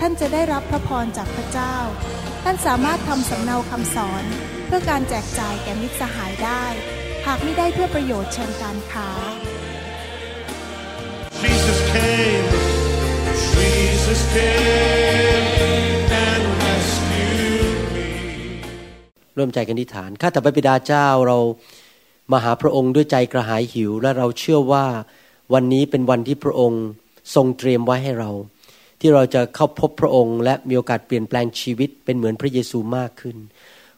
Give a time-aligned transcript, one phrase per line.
[0.00, 1.76] ท่านจะได้รับพระพรจากพระเจ้า
[2.44, 4.24] ท่านสามารถทำสำเนาคำสอน
[4.66, 6.64] เพื่อการแจกจ่ายแก่มิตรสหายได้
[7.26, 9.08] หากไม่ได้เพื่อประโยชน์เชิงการค้า
[11.42, 12.48] Jesus came,
[13.54, 15.46] Jesus came
[16.26, 18.08] and rescued me.
[19.36, 21.38] ร่วมใจกันอธิษฐานข้าแต่พระบิดาเจ้าเรา
[22.32, 24.86] มาหาพระองค์ด้วยใจกระหายหิวและเราเชื่อว่า
[25.54, 26.84] วันนี้เป็นวันที่พระองค์
[27.34, 28.30] ทรงเตรียมไว้ให้เรา
[29.00, 33.36] ที่เราจะเข้าพบพระองค์ และมีโอกาสเปลี่ยนแปลงชีวิตเป็นเหมือนพระเยซูมากขึ้น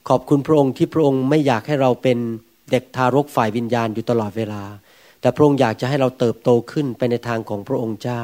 [0.09, 2.19] ขอบคุณพระองค์ที่พระองค์ไม่อยากให้เราเป็น
[2.70, 4.62] เด็กทารกฝ่ายวิญญาณอยู่ตลอดเวลา
[5.20, 8.22] แต่พระองค์อยากจะให้เราเติบโตขึ้นไปในทางของพระองค์เจ้า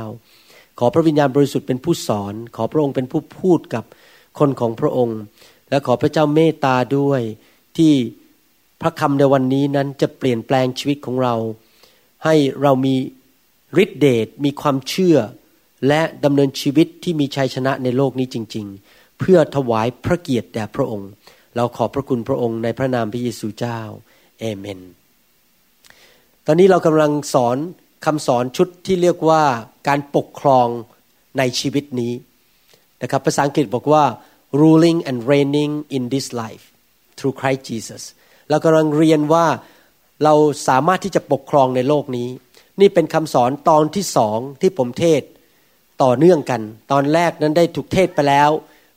[0.78, 3.84] ขอพระวิญญาณบริสุทธิ์เป็นผู้สอน ขอพระองค์เป็นผู้พูดกับ
[4.38, 5.20] คนของพระองค์
[5.70, 7.20] และขอพระเจ้าเมตตาด้วย
[7.76, 7.92] ที่
[8.80, 11.34] พระคำในวันนี้นั้นจะเปลี่ยนแปลงชีวิตของเรา
[12.24, 12.94] ให้เรามี
[13.82, 15.16] ฤทธิเดชมีความเชื่อ
[15.86, 21.10] และดำเนินชีวิตที่มีชัยชนะในโลกนี้จริง ๆ เพื่อถวายพระเกียรติแด่พระองค์
[21.56, 23.80] เราขอบพระคุณพระองค์ในพระนามพระเยซูเจ้า
[24.40, 24.80] เอเมน
[26.46, 27.56] ตอนนี้เรากำลังสอน
[28.06, 29.42] คำสอนชุดที่เรียกว่า
[29.88, 30.68] การปกครอง
[31.38, 32.12] ในชีวิตนี้
[33.02, 34.04] นะครับภาษาอังกฤษบอกว่า
[34.60, 36.64] ruling and reigning in this life
[37.16, 38.02] through Christ Jesus
[38.48, 39.46] เรากำลังเรียนว่า
[40.24, 40.34] เรา
[40.68, 42.28] สามารถที่จะปกครองในโลกนี้
[42.80, 45.22] นี่เป็นคำสอนตอนที่สองที่ผมเทศ
[46.02, 46.60] ต่อเนื่องกัน
[46.92, 48.50] ตอนแรกนั้นได้ถูกเทศไปแล้ว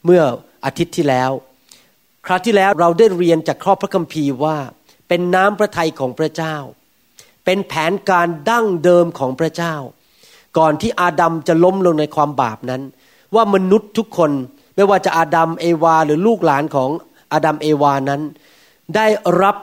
[0.05, 0.21] เมื่อ
[0.65, 1.31] อาทิตย์ที่แล้ว
[2.25, 4.57] คราวที่แล้วเราได้เรียนจากข้อบพระคัมภีร์ว่า
[5.07, 6.55] เป็นน้ำพระทัยของพระเจ้า
[7.45, 9.75] เป็นแผนการดั้งเดิมของพระเจ้า
[10.57, 12.81] ก่อนที่อาดัมจะล้มลงในความบาปนั้น
[13.35, 14.31] ว่ามนุษย์ทุกคน
[14.75, 16.89] ไม่ว่าจะอาดัมเอวา หรือลูกหลานของ
[17.33, 18.21] อาดัมเอวานั้น
[18.95, 19.07] ได้
[19.41, 19.55] รับ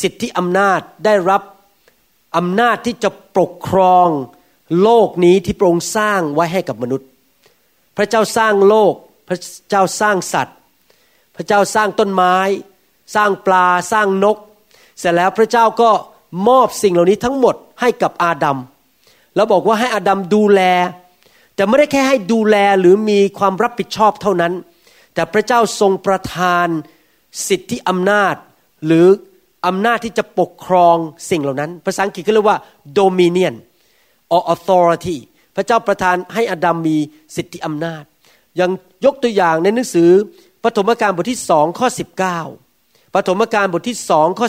[0.00, 1.42] สิทธิอำนาจได้รับ
[2.36, 4.08] อำนาจที่จะปกครอง
[4.82, 7.08] โลกนี้ที่พระองค์สร้างไว้ให้กับมนุษย์
[7.96, 8.94] พระเจ้าสร้างโลก
[9.28, 9.38] พระ
[9.68, 10.56] เจ้าสร้างสัตว์
[11.36, 12.36] พระเจ้าสร้างต้นไม้
[13.14, 14.36] สร้างปลาสร้างนก
[14.98, 15.90] เสร็จแล้วพระเจ้าก็
[16.48, 18.58] มอบสิ่งเหล่านี้ทั้งหมดให้กับอาดัม
[19.34, 20.60] แล้วบอกว่าให้อาดัมดูแล
[21.54, 24.52] แต่ไม่ได้แค่ให้ดูแลหรือมีความรับผิดชอบเท่านั้น
[25.14, 26.66] แต่พระเจ้าทรงประทาน
[27.48, 28.34] สิทธิอำนาจ
[28.86, 29.06] หรือ
[29.66, 30.96] อำนาจที่จะปกครอง
[31.30, 32.58] สิ่งเหล่านั้น ภาษาอังกฤษก็เรียกว่า
[32.98, 33.54] dominion
[34.34, 35.18] or authority
[35.56, 36.96] พระเจ้าประทานให้อดัมมี
[37.36, 38.04] สิทธิอำนาจ
[38.60, 38.70] ยัง
[39.04, 40.10] ยกตัวอย่างในหนังสือ
[40.64, 41.88] ปฐมกาลบทที่สองข้อ
[42.50, 44.46] 19ปฐมกาลบทที่สองข้อ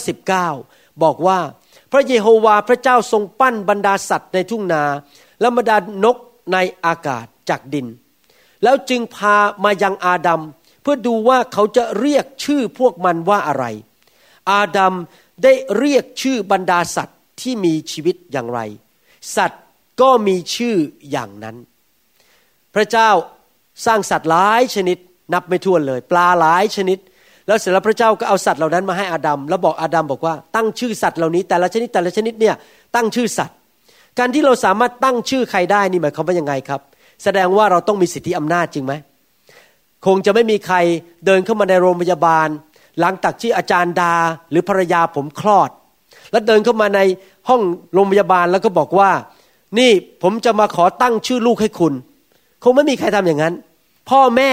[0.50, 1.40] 19บอกว่า
[1.92, 4.84] พระเยโฮวาห์พระเจ้าทรงปั้นบรรดาสัตว์ในทุ่งนา
[5.40, 6.18] และบรรดานก
[6.54, 7.88] ในอากาศจากดิน
[8.64, 10.42] แล้วจึงพามายังอาดัม
[10.82, 13.66] เพื่อดูว่าเขาจะเรียกชื่อพวกมันว่าอะไร
[14.52, 14.94] อาดัม
[15.44, 18.60] ได้เรียกชื่อบรรดาสัตว์ที่มีชีวิตอย่างไร
[19.36, 19.64] สัตว์
[20.02, 20.76] ก็มีชื่อ
[21.12, 21.56] อย่างนั้น
[22.76, 23.10] พระเจ้า
[23.86, 24.98] สร้างสัตว์หลายชนิด
[25.34, 26.98] นับไม่ถ้วนเลย ปลาหลายชนิด
[27.48, 32.56] แล้วเสร็จแล้วพระเจ้าก็เอาสัตว์เหล่านั้นมาให้อาดัมแล้วบอกอาดัมบอกว่าตั้งชื่อสัตว์เหล่านี้แต่ละชนิดแต่ละชนิดเนี่ย
[32.96, 33.56] ตั้งชื่อสัตว์
[34.20, 36.82] การที่เราสามารถตั้งชื่อใครได้นี่หมายความว่ายังไงครับ
[37.24, 38.94] แสดงว่าเราต้องมีสิทธิอำนาจจริงไหม
[40.06, 40.78] คงจะไม่มีใคร
[41.26, 42.48] เดินเข้ามาในโรงพยาบาล
[43.00, 44.16] หลังจากที่อาจารย์ดา
[44.50, 45.70] หรือภรรยาผมคลอด
[46.32, 47.00] แล้วเดินเข้ามาใน
[47.50, 47.62] ห้อง
[47.94, 49.10] โรงพยาบาลแล้วก็บอกว่า
[49.80, 49.92] นี่
[50.24, 51.94] ผมจะมาขอตั้งชื่อลูกให้คุณ
[52.64, 53.54] คงไม่มีใครทำอย่างนั้น
[54.10, 54.52] พ่อแม่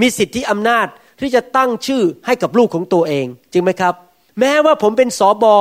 [0.00, 0.86] มีสิทธิอำนาจ
[1.20, 3.94] ที่จะตั้งชื่อให้กับลูกของตัวเอง จริงไหมครับ
[4.40, 5.54] แม้ว่าผมเป็นสอบอ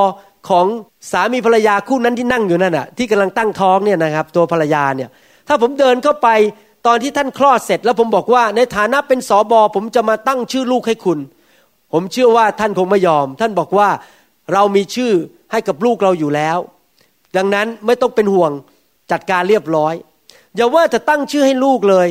[0.49, 0.65] ของ
[1.11, 5.09] สามีภรรยาคู่นั้นที่นั่งอยู่นั่นน่ะที่กำลังตั้งท้องเนี่ยนะครับ ตัวภรรยาเนี่ย
[5.47, 6.27] ถ้าผมเดินเข้าไป
[6.87, 11.19] ตอนที่ท่านคลอดเสร็จ แล้วผมบอกว่าในฐานะเป็นสอบอผมจะมาตั้งชื่อลูกให้คุณ
[11.93, 13.89] ผมเชื่อว่าท่านคงไม่ยอม ท่านบอกว่า
[14.53, 15.11] เรามีชื่อ
[15.51, 16.57] ให้กับลูกเราอยู่แล้ว
[17.37, 18.51] ดังนั้นไม่ต้องเป็นห่วง
[19.11, 19.93] จัดการเรียบร้อย
[20.55, 22.07] อย่าว่าจะตั้งชื่อให้ลูกเลย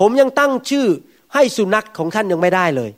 [0.00, 0.86] ผมยังตั้งชื่อ
[1.34, 2.90] ให้สุนัขของท่านยังไม่ได้เลย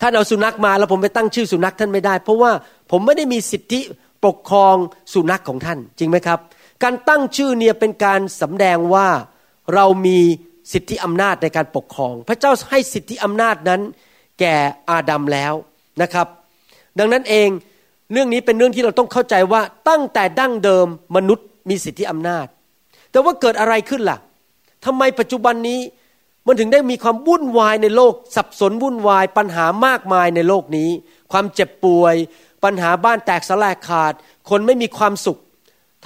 [0.00, 2.50] ท่านเอาสุนัขมาแล้วผมไปตั้งชื่อสุนัขท่านไม่ได้ เพราะว่า
[2.90, 3.80] ผมไม่ได้มีสิทธิ
[4.24, 4.76] ปกครอง
[5.12, 6.38] สุนัขของท่านจริงไหมครับ
[6.82, 9.08] การตั้งชื่อเนี่ยเป็นการสำแดงว่า
[9.74, 10.18] เรามี
[10.72, 13.80] สิทธิอำนาจในการปกครอง พระเจ้าให้สิทธิอำนาจนั้น
[14.40, 14.56] แก่
[14.90, 15.52] อาดัมแล้ว
[16.02, 16.26] นะครับ
[16.98, 17.48] ดังนั้นเอง
[18.12, 20.86] เรื่องนี้เป็นเรื่องที่เราต้องเข้าใจว่าตั้งแต่ดั้งเดิม
[21.16, 22.46] มนุษย์ มีสิทธิอำนาจ
[23.10, 24.18] แต่ว่าเกิดอะไรขึ้นล่ะ
[24.84, 25.80] ทำไมปัจจุบันนี้
[26.46, 30.90] มันถึงได้มีความวุ่นวายในโลก สับสนวุ่นวายปัญหามากมายในโลกนี้
[31.32, 32.14] ความเจ็บป่วย
[32.64, 34.12] ปัญหาบ้านแตกสลายขาด
[34.50, 35.38] คนไม่มีความสุข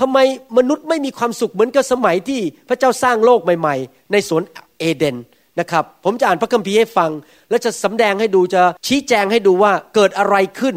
[0.01, 0.19] ทำไม
[0.59, 4.43] มนุษย์ไม่มีความสุขเหมือนกับสมัยที่พระเจ้าสร้างโลกใหม่ ๆ ในสวน
[4.79, 5.17] เอเดน
[5.61, 7.11] นะครับผมจะอ่านพระคัมภีร์ให้ฟัง
[7.51, 10.77] และจะสำแดงให้ดูจะชี้แจงให้ดูว่าเกิดอะไรขึ้น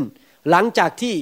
[0.50, 1.14] หลังจากที่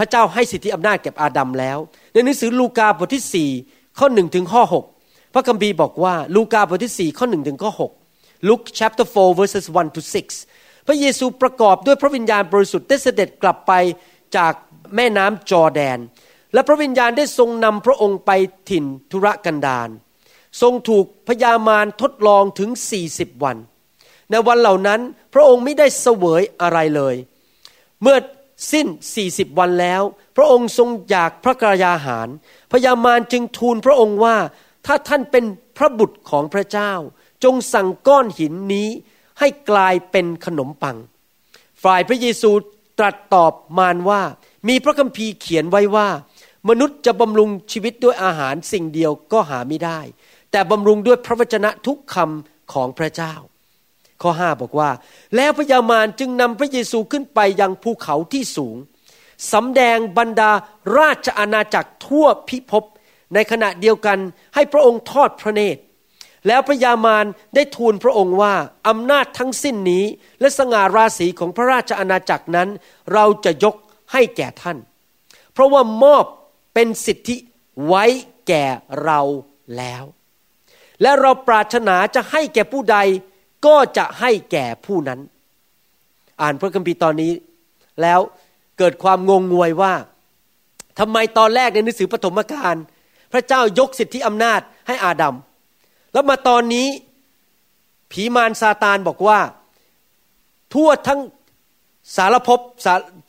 [0.00, 1.78] พระเจ้าให้สิทธิอำนาจแก่อาดัมแล้ว
[2.12, 4.62] ในหนังสือลูกาบทที่4ข้อ1ถึงข้อ
[4.98, 7.70] 6พระคัมภีร์บอกว่าลูกาบทที่4ข้อ1ถึงข้อ
[8.08, 10.00] 6 Luke chapter 4 verses 1 to
[10.44, 13.72] 6 พระเยซูประกอบด้วยพระวิญญาณบริสุทธิ์ได้เสด็จกลับไป
[14.36, 14.52] จาก
[14.96, 15.98] แม่น้ำจอแดน
[16.52, 18.30] และพระวิญญาณได้ทรงนำพระองค์ไป
[18.70, 19.88] ถิ่นธุรกันดาร
[20.60, 22.70] ทรงถูกพยามารทดลองถึง
[23.06, 23.56] 40 วัน
[24.30, 25.00] ในวันเหล่านั้น
[25.34, 27.14] พระองค์ไม่ได้เสวยอะไรเลย
[28.02, 28.16] เมื่อ
[28.72, 28.86] สิ้น
[29.24, 30.02] 40วันแล้ว
[30.36, 32.28] พระองค์ทรงอยากพระกรยาหาร
[32.72, 34.36] พยามารจึงทูลพระองค์ว่า
[34.86, 35.44] ถ้าท่านเป็น
[35.76, 36.92] พระบุตรของพระเจ้า
[37.44, 38.88] จงสั่งก้อนหินนี้
[39.38, 40.96] ให้กลายเป็นขนมปัง
[41.82, 42.50] ฝ่ายพระเยซู
[42.98, 44.22] ตรัสตอบมารว่า
[44.68, 46.08] มีพระคัมภีร์เขียนไว้ว่า
[46.68, 50.00] มนุษย์จะบำรุงชีวิตด้วยอาหารสิ่งเดียวก็หาไม่ได้
[50.50, 53.34] แต่บำรุงด้วยพระวจนะทุกคำของพระเจ้า
[54.22, 54.90] ข้อ 5 บอกว่า
[55.36, 58.76] แล้วพญามารจึงนำพระเยซูขึ้นไปยังภูเขาที่สูง
[59.52, 60.50] สำแดงบรรดา
[60.98, 62.84] ราชอาณาจักรทั่วพิภพ
[63.34, 64.18] ในขณะเดียวกัน
[64.54, 65.82] ให้พระองค์ทอดพระเนตร
[66.46, 68.54] แล้วพระยามารได้ทูลพระองค์ว่า
[68.88, 70.04] อำนาจทั้งสิ้นนี้
[70.40, 72.68] และสง่าราศีของพระราชอาณาจักรนั้น
[73.12, 73.74] เราจะยก
[74.12, 74.78] ให้แก่ท่าน
[75.52, 76.24] เพราะว่ามอบ
[76.74, 77.36] เป็นสิทธิ
[77.86, 78.04] ไว้
[78.48, 78.64] แก่
[79.04, 79.20] เรา
[79.76, 80.04] แล้ว
[81.02, 82.98] และเราปรารถนาจะให้แก่ผู้ใด
[83.66, 85.20] ก็จะให้แก่ผู้นั้น
[86.40, 87.32] อ่านพระคัมภีร์ตอนนี้
[88.02, 88.20] แล้ว
[88.78, 89.94] เกิดความงงงวยว่า
[90.98, 92.74] ทำไมตอนแรกในหนังสือปฐมกาล
[93.32, 95.36] พระเจ้ายกสิทธิอำนาจให้อาดัม
[96.12, 96.88] แล้วมาตอนนี้
[98.12, 99.38] ผีมารซาตานบอกว่า
[100.74, 101.20] ทั่วทั้ง
[102.16, 102.60] สารภพ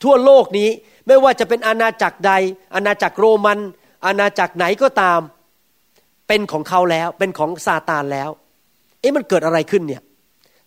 [0.02, 0.68] ทั่วโลกนี้
[1.06, 2.32] ไม่ว่าจะเป็นอาณาจักรใด
[2.74, 3.58] อาณาจักรโรมัน
[4.06, 5.20] อาณาจักรไหนก็ตาม
[6.28, 8.30] เป็นของเขาแล้วเป็นของซาตานแล้ว
[9.00, 10.02] เอ๊ะมันเกิดอะไรขึ้นเนี่ย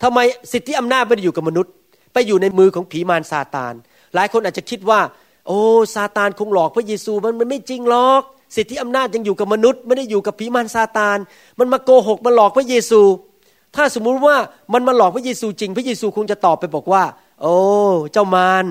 [0.04, 0.20] ทำไม
[0.52, 1.72] สิทธิอำนาจไม่ได้อยู่กับมนุษย์
[2.14, 3.74] ไปอยู่ในมือของผีมารซาตาน
[4.16, 5.00] หลายคนอาจจะคิดว่า
[5.48, 5.60] โอ้
[5.96, 8.22] ซาตานคงหลอกพระเยซูมันมันไม่จริงหรอก
[8.56, 11.18] สิทธิอำนาจยังอยู่กับมนุษย์ ไม่ได้อยู่กับผีมารซาตาน
[11.60, 13.02] มันมาโกหกมาหลอกพระเยซู
[13.76, 14.38] ถ้าสมมุติว่า
[14.74, 17.04] มันมาหลอกพระเยซูจริง พระเยซูคงจะตอบไปบอกว่า
[17.42, 17.56] โอ้
[18.14, 18.66] เจ้ามาร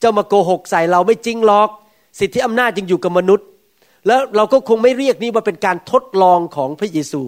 [0.00, 1.68] เจ้ามาโกหกใส่เราไม่จริงหรอก
[2.20, 3.46] สิทธิอำนาจยังอยู่กับมนุษย์
[4.06, 7.22] แล้วเราก็คงไม่เรียกนี้ว่าเป็นการทดลองของพระเยซู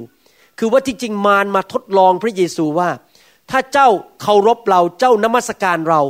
[0.59, 2.89] คือว่าที่จริงมารมาทดลองพระเยซูว่า
[3.51, 3.89] ถ้าเจ้า
[4.23, 6.01] เคารพเราเจ้านมัสการเรา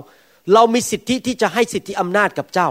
[0.53, 2.69] เรามีสิทธิที่จะให้สิทธิอำนาจกับเจ้า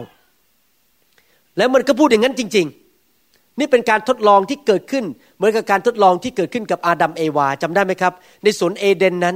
[1.57, 2.67] แล้วมันก็พูดอย่างนั้นจริง
[3.13, 8.13] ๆ นี่เป็นการทดลองที่เกิดขึ้น เหมือนกับการทดลองที่เกิดขึ้นกับอาดัมเอวาจำได้ไหมครับ
[8.43, 9.35] ในสวนเอเดนนั้น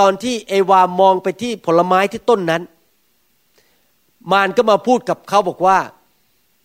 [0.00, 2.62] ตอนที่เอวามองไปที่ผลไม้ที่ต้นนั้น
[4.32, 5.78] มารก็มาพูดกับเขาบอกว่า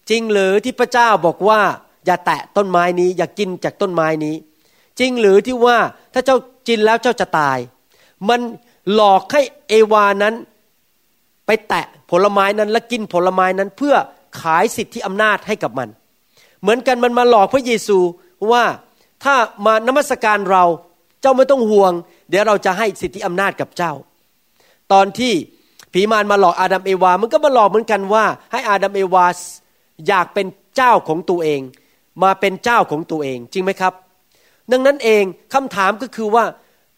[0.09, 1.59] จริงหรือที่พระเจ้าบอกว่า
[2.05, 4.35] อย่าแตะต้นไม้นี้ อย่ากินจากต้นไม้นี้
[4.99, 5.77] จริงหรือที่ว่า
[6.13, 6.37] ถ้าเจ้า
[6.67, 7.57] กินแล้วเจ้าจะตาย
[8.29, 8.41] มัน
[8.93, 10.33] หลอกให้เอวานั้น
[11.45, 13.95] ไปแตะผลไม้นั้นและกินผลไม้นั้นเพื่อ
[14.41, 15.89] ขายสิทธิอำนาจให้กับมัน
[16.61, 17.97] เหมือนกันมันมาหลอกพระเยซู
[18.51, 18.63] ว่า
[19.23, 19.35] ถ้า
[19.65, 20.63] มานมัสการเรา
[21.21, 21.93] เจ้าไม่ต้องห่วง
[22.29, 23.93] เดี๋ยวเราจะให้สิทธิอำนาจกับเจ้า
[24.91, 25.33] ตอนที่
[25.93, 29.25] ผีมารมาหลอกอาดัมเอวา มันก็มาหลอกเหมือนกันว่า ให้อาดัมเอวา
[30.07, 31.61] อยากเป็นเจ้าของตัวเอง
[32.23, 33.93] มาเป็นเจ้าของตัวเองจริงไหมครับ
[34.71, 36.43] ดังนั้นเองคำถามก็คือว่า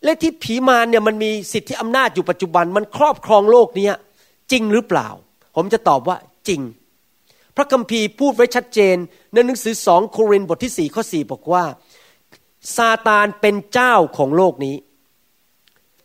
[0.06, 3.90] และที่ผีมารเนี่ยมันมีสิทธิอำนาจอยู่ปัจจุบัน มันครอบครองโลกนี้
[4.52, 5.08] จริงหรือเปล่า
[5.56, 6.62] ผมจะตอบว่าจริง
[7.56, 8.96] พระคัมภีร์พูดไว้ชัดเจน
[9.34, 11.64] ในหนังสือสองโครินธ์บทที่สี่ข้อสี่บอกว่า
[12.78, 14.76] ซาตานเป็นเจ้าของโลกนี้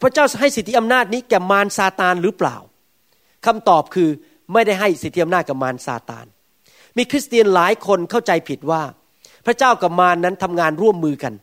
[0.01, 2.57] พระเจ้าให้สิทธิอำนาจนี้แก่มารซาตานหรือเปล่า
[3.47, 4.09] คำตอบคือ
[4.53, 6.27] ไม่ได้ให้สิทธิอำนาจกับมารซาตาน
[6.97, 8.83] มีคริสเตียนหลายคนเข้าใจผิดว่า
[9.47, 11.35] พระเจ้ากับมารนั้นทำงานร่วมมือกัน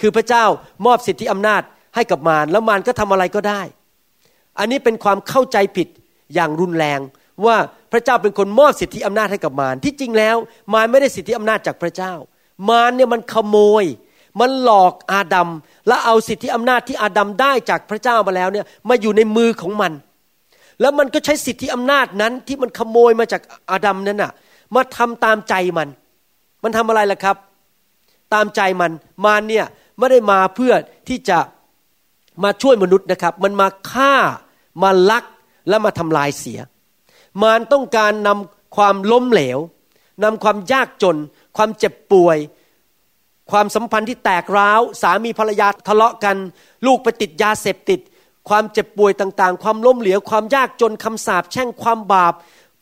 [0.00, 0.44] คือพระเจ้า
[0.86, 1.62] มอบสิทธิอำนาจ
[1.98, 3.62] ให้กับมารแล้วมารก็ทำอะไรก็ได้
[4.58, 5.88] อันนี้เป็นความเข้าใจผิด
[6.34, 7.00] อย่างรุนแรง
[7.44, 7.56] ว่า
[7.92, 10.36] พระเจ้าเป็นคนมอบสิทธิอำนาจให้กับมารที่จริงแล้ว
[10.74, 12.12] มารไม่ได้สิทธิอำนาจจากพระเจ้า
[12.68, 13.84] มารเนี่ยมันขโมย
[14.40, 15.48] มันหลอกอาดัม
[15.88, 19.92] และเอาสิทธิอำนาจที่อาดัมได้จากพระเจ้ามาแล้วเนี่ยมาอยู่ในมือของมัน
[20.80, 24.32] แล้วมันก็ใช้สิทธิอำนาจนั้นที่มันขโมยมาจากอาดัมนั้นน่ะ
[24.74, 25.88] มาทำตามใจมัน
[26.62, 27.36] มันทำอะไรล่ะครับ
[28.34, 28.92] ตามใจมัน
[29.24, 29.66] มารเนี่ย
[29.98, 30.72] ไม่ได้มาเพื่อ
[31.08, 31.38] ที่จะ
[32.44, 34.14] มาช่วยมนุษย์นะครับ มันมาฆ่า
[34.82, 35.24] มาลัก
[35.68, 36.60] และมาทำลายเสีย
[37.42, 39.58] มารต้องการนำความล้มเหลว
[40.24, 41.16] นำความยากจน
[41.56, 42.38] ความเจ็บป่วย
[43.50, 46.36] ความสัมพันธ์ที่แตกร้าว สามีภรรยาทะเลาะกัน
[46.86, 48.00] ลูกไปติดยาเสพติด
[48.48, 52.34] ความเจ็บป่วยต่างๆ ความล้มเหลวความยากจนคำสาปแช่งความบาป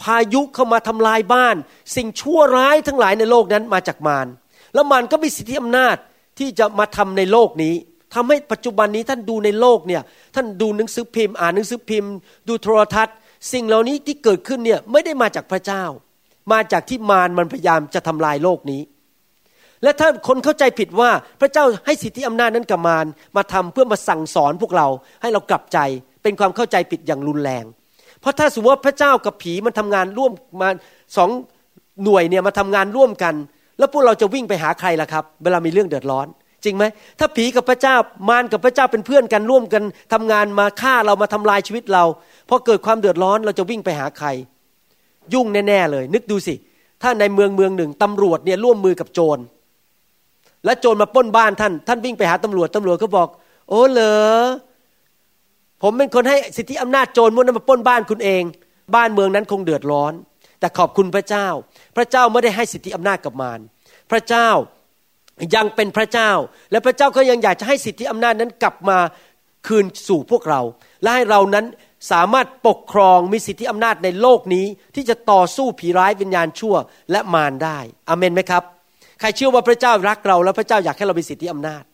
[0.03, 1.57] พายุเข้ามาทำลายบ้าน
[1.97, 4.27] สิ่งชั่วร้ายทั้งหลายในโลกนั้นมาจากมาร
[4.75, 5.97] แล้วมันก็มีสิทธิอำนาจ
[6.39, 7.75] ที่จะมาทำในโลกนี้
[8.17, 10.03] ทำให้ปัจจุบันนี้ท่านดูในโลกเนี่ย
[10.35, 12.13] ท่านดูหนังสือพิมพ์ อ่านหนังสือพิมพ์
[12.49, 13.17] ดูโทรทัศน์
[13.53, 15.85] สิ่งเหล่านี้ที่เกิดขึ้นเนี่ยไม่ได้มาจากพระเจ้า
[16.53, 18.83] มาจากที่มารมันพยายามจะทำลายโลกนี้
[19.83, 23.07] และถ้าคนเข้าใจผิดว่าพระเจ้าให้สิทธิอำนาจนั้นกับมาร
[23.37, 24.89] มาทำเพื่อมาสั่งสอนพวกเรา
[25.23, 25.79] ให้เรากลับใจ
[26.23, 27.65] เป็นความเข้าใจผิดอย่างรุนแรง
[28.21, 30.69] เพราะถ้าสมมติว่าพระเจ้ากับผีมันทำงานร่วมมา
[31.17, 31.31] สอง
[32.05, 33.35] หน่วยเนี่ยมาทำงานร่วมกัน
[33.79, 36.27] แล้วพวกเราจะวิ่งไปหาใครล่ะครับ เวลามีเรื่องเดือดร้อน
[36.67, 36.85] จริงไหม
[37.19, 37.97] ถ้าผีกับพระเจ้า
[38.29, 39.83] มารกับพระเจ้าเป็นเพื่อนกันร่วมกัน
[40.13, 42.05] ทำงานมาฆ่าเรามาทำลายชีวิตเรา
[42.49, 44.29] พอเกิดความเดือดร้อนเราจะวิ่งไปหาใคร
[45.35, 46.55] ยุ่งแน่ๆเลย นึกดูสิ
[47.03, 49.39] ถ้าในเมืองเมืองหนึ่งตำรวจเนี่ยร่วมมือกับโจร
[50.65, 53.29] และโจรมาปล้นบ้านท่าน ท่านวิ่งไปหาตำรวจตำรวจก็บอก
[53.69, 54.17] โอ้เหรอ
[55.83, 58.43] ผมเป็นคนให้สิทธิอำนาจโจรมุ่นมาปล้นบ้านคุณเอง
[58.95, 60.13] บ้านเมืองนั้นคงเดือดร้อน
[60.61, 61.49] แต่ขอบคุณพระเจ้า
[61.97, 63.61] พระเจ้าไม่ได้ให้สิทธิอำนาจกับมาร
[64.11, 64.49] พระเจ้า
[65.55, 66.31] ยังเป็นพระเจ้า
[66.71, 68.99] และพระเจ้าก็ยังอยากจะให้สิทธิอำนาจนั้นกลับมา
[69.67, 70.61] คืนสู่พวกเรา
[71.03, 71.67] และให้เรานั้น
[72.13, 76.75] สามารถปกครองมีสิทธิอำนาจในโลกนี้ ที่จะต่อสู้ผีร้ายวิญญาณชั่ว
[77.11, 77.79] และมารได้
[78.09, 78.63] อเมนไหมครับ
[79.21, 81.85] ใครเชื่อว่าพระเจ้ารักเรา และพระเจ้าอยากให้เรามีสิทธิอำนาจ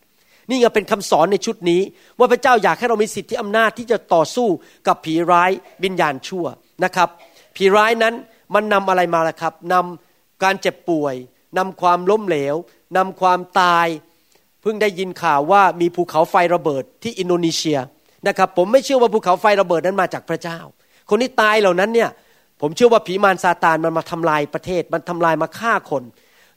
[0.51, 1.81] นี่ก็เป็นคำสอนในชุดนี้
[2.19, 4.47] ว่าพระเจ้าอยากให้เรามีสิทธิอำนาจที่จะต่อสู้
[4.87, 5.51] กับผีร้าย
[5.83, 6.45] วิญญาณชั่ว
[6.83, 7.09] นะครับ
[7.55, 8.13] ผีร้ายนั้น
[8.53, 11.15] มันนำอะไรมาล่ะครับนำการเจ็บป่วย
[11.57, 12.55] นำความล้มเหลว
[12.97, 13.87] นำความตาย
[14.61, 17.79] เพิ่งได้ยินข่าวว่ามีภูเขาไฟระเบิดที่อินโดนีเซีย
[18.27, 20.59] นะครับผมไม่เชื่อว่าภูเขาไฟระเบิดนั้นมาจากพระเจ้า
[21.09, 22.09] คนที่ตายเหล่านั้นเนี่ย
[22.61, 26.03] ผมเชื่อว่าผีมารซาตานมันมาทำลายประเทศมันทำลายมาฆ่าคน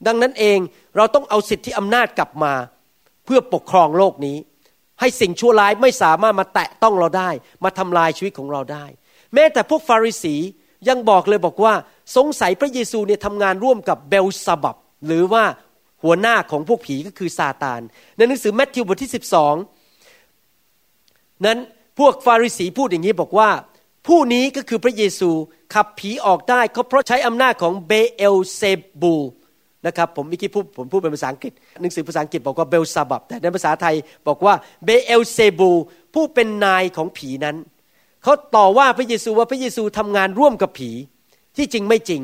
[0.07, 0.59] ดังนั้นเอง
[0.97, 2.53] เราต้องเอาสิทธิอำนาจกลับมา
[3.25, 4.37] เพื่อปกครองโลกนี้
[5.01, 7.31] ให้สิ่งชั่วร้ายไม่สามารถมาแตะต้องเราได้
[7.65, 8.85] มาทำลายชีวิตของเราได้
[9.35, 10.35] แม้แต่พวกฟาริสี
[10.89, 11.75] ยังบอกเลยบอกว่า
[12.17, 14.77] สงสัยพระเยซูเนี่ยทำงานร่วมกับเบลซาบับ
[15.07, 15.45] หรือว่า
[16.05, 17.81] หัวหน้าของพวกผีก็คือซาตาน
[18.17, 19.13] ในหนังสือแมทธิวบทที่
[20.53, 21.59] 12 นั้น
[21.99, 23.51] พวกฟาริสีพูดอย่างนี้บอกว่า
[24.07, 25.31] ผู้นี้ก็คือพระเยซู
[25.75, 28.63] ขับผีออกได้เขาเพราะใช้อำนาจของเบเอลเซ
[29.01, 29.25] บูล
[29.87, 33.95] นะครับผมเมื่อกี้พูดผมพูดเป็นภาษาอังกฤษหนังสือภาษาอังกฤษบอกว่าเบลซาบับ แต่ในภาษาไทย
[34.29, 35.71] บอกว่าเบเอลเซบู
[36.15, 37.57] ผู้เป็นนายของผีนั้น
[38.23, 40.91] เขาต่อว่าพระเยซูว่าพระเยซูทำงานร่วมกับผี
[41.57, 42.23] ที่จริงไม่จริง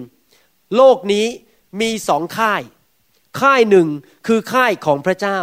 [0.76, 1.26] โลกนี้
[1.80, 2.62] มีสองค่าย
[3.40, 3.88] ค่ายหนึ่ง
[4.26, 5.40] คือค่ายของพระเจ้า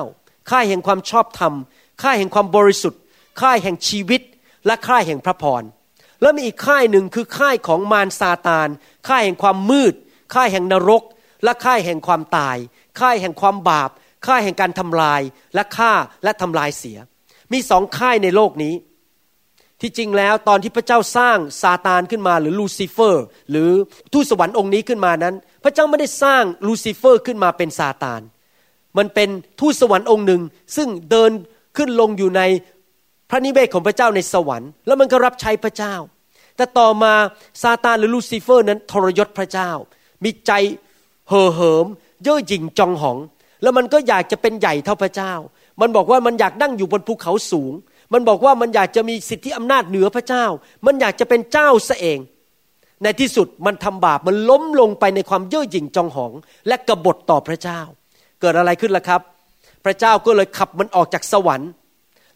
[0.51, 1.53] ค่ายแห่งความชอบธรรม
[2.03, 3.01] ค่ายแห่งความบริสุทธิ์
[3.41, 4.22] ค่ายแห่งชีวิต
[4.65, 5.63] และค่ายแห่งพระพร
[6.22, 8.69] แล้วมีอีกค่ายหนึ่งคือค่ายของมารซาตาน
[9.10, 9.93] ค่ายแห่งความมืด
[10.34, 11.03] ค่ายแห่งนรก
[11.43, 12.58] และค่ายแห่งความตาย
[13.00, 13.89] ค่ายแห่งความบาป
[14.27, 15.22] ค่ายแห่งการทำลาย
[15.55, 15.93] และฆ่า
[16.24, 16.98] และทำลายเสีย
[17.53, 18.74] มีสองค่ายในโลกนี้
[19.81, 23.69] ที่จริงแล้วตอนที่พระเจ้าสร้างซาตานขึ้นมาหรือลูซิเฟอร์ หรือ
[24.13, 28.21] ทูตสวรรค์องค์นี้ขึ้นมานั้น พระเจ้าไม่ได้สร้างลูซิเฟอร์ขึ้นมาเป็นซาตาน
[28.98, 30.41] มันเป็นทูตสวรรค์องค์หนึ่ง
[30.75, 31.31] ซึ่งเดิน
[31.77, 32.41] ขึ้นลงอยู่ใน
[33.29, 35.95] พระนิเวศของพระเจ้าในสวรรค์ แล้วมันก็รับใช้พระเจ้า
[36.55, 37.13] แต่ต่อมา
[37.63, 39.71] ซาตานหรือลูซิเฟอร์นั้นทรยศพระเจ้า
[40.24, 40.51] มีใจ
[41.29, 41.86] เห่อเหิม
[42.24, 43.17] เย่อหยิ่งจองหอง
[43.62, 45.33] แล้วมันก็อยากจะเป็นใหญ่เท่าพระเจ้า
[45.81, 47.74] มันบอกว่ามันอยากนั่งอยู่บนภูเขาสูง
[48.13, 50.46] มันบอกว่ามันอยากจะมีสิทธิอำนาจเหนือพระเจ้า
[50.86, 52.20] มันอยากจะเป็นเจ้าซะเอง
[53.04, 56.34] ในที่สุดมันทำบาปมันล้มลงไปในความเย่อหยิ่งจองหอง
[56.68, 57.80] และกบฏต่อพระเจ้า
[58.42, 59.22] เกิดอะไรขึ้นล่ะครับ
[59.86, 61.70] พระเจ้าก็เลยขับมันออกจากสวรรค์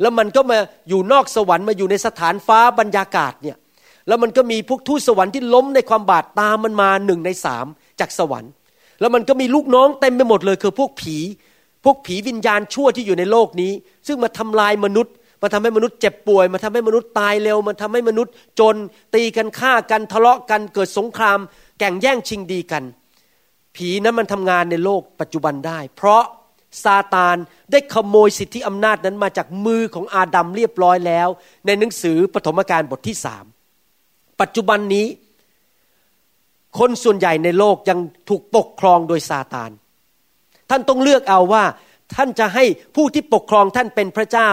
[0.02, 0.58] แล้วมันก็มา
[0.90, 3.58] อยู่นอกสวรรค์มาอยู่ในสถานฟ้าบรรยากาศเนี่ย
[4.08, 7.66] แล้วมันก็มีพวกทูตสวรรค์ที่ล้มในความบาปตามมันมาหนึ่งในสาม
[8.00, 8.52] จากสวรรค์
[9.00, 11.18] แล้วมันก็มีลูกน้องเต็มไปหมดเลยคือพวกผี
[11.84, 13.72] พวกผีวิญญาณชั่วที่อยู่ในโลกนี้
[14.08, 18.76] ซึ่งมาทำลายมนุษย์ มันทำให้มนุษย์เจ็บป่วยมันทำให้มนุษย์ตายเร็วมันทำให้มนุษย์จน
[19.16, 21.40] ตีกันฆ่ากันทะเลาะกันเกิดสงคราม
[21.80, 22.84] แก่งแย่งชิงดีกัน
[23.76, 26.24] ผีนั้นมันทำงานในโลกปัจจุบันได้ เพราะ
[26.84, 27.38] ซาตาน
[27.72, 31.28] ได้ขโมยสิทธิอำนาจนั้นมาจากมือของอาดัมเรียบร้อยแล้ว
[31.66, 33.46] ในหนังสือปฐมกาลบทที่สาม
[34.42, 35.08] ปัจจุบันนี้
[36.80, 39.72] คนส่วนใหญ่ในโลกยังถูกปกครองโดยซาตาน
[40.70, 41.64] ท่านต้องเลือกเอาว่า
[42.16, 42.64] ท่านจะให้
[42.96, 44.52] ผู้ที่ปกครองท่านเป็นพระเจ้า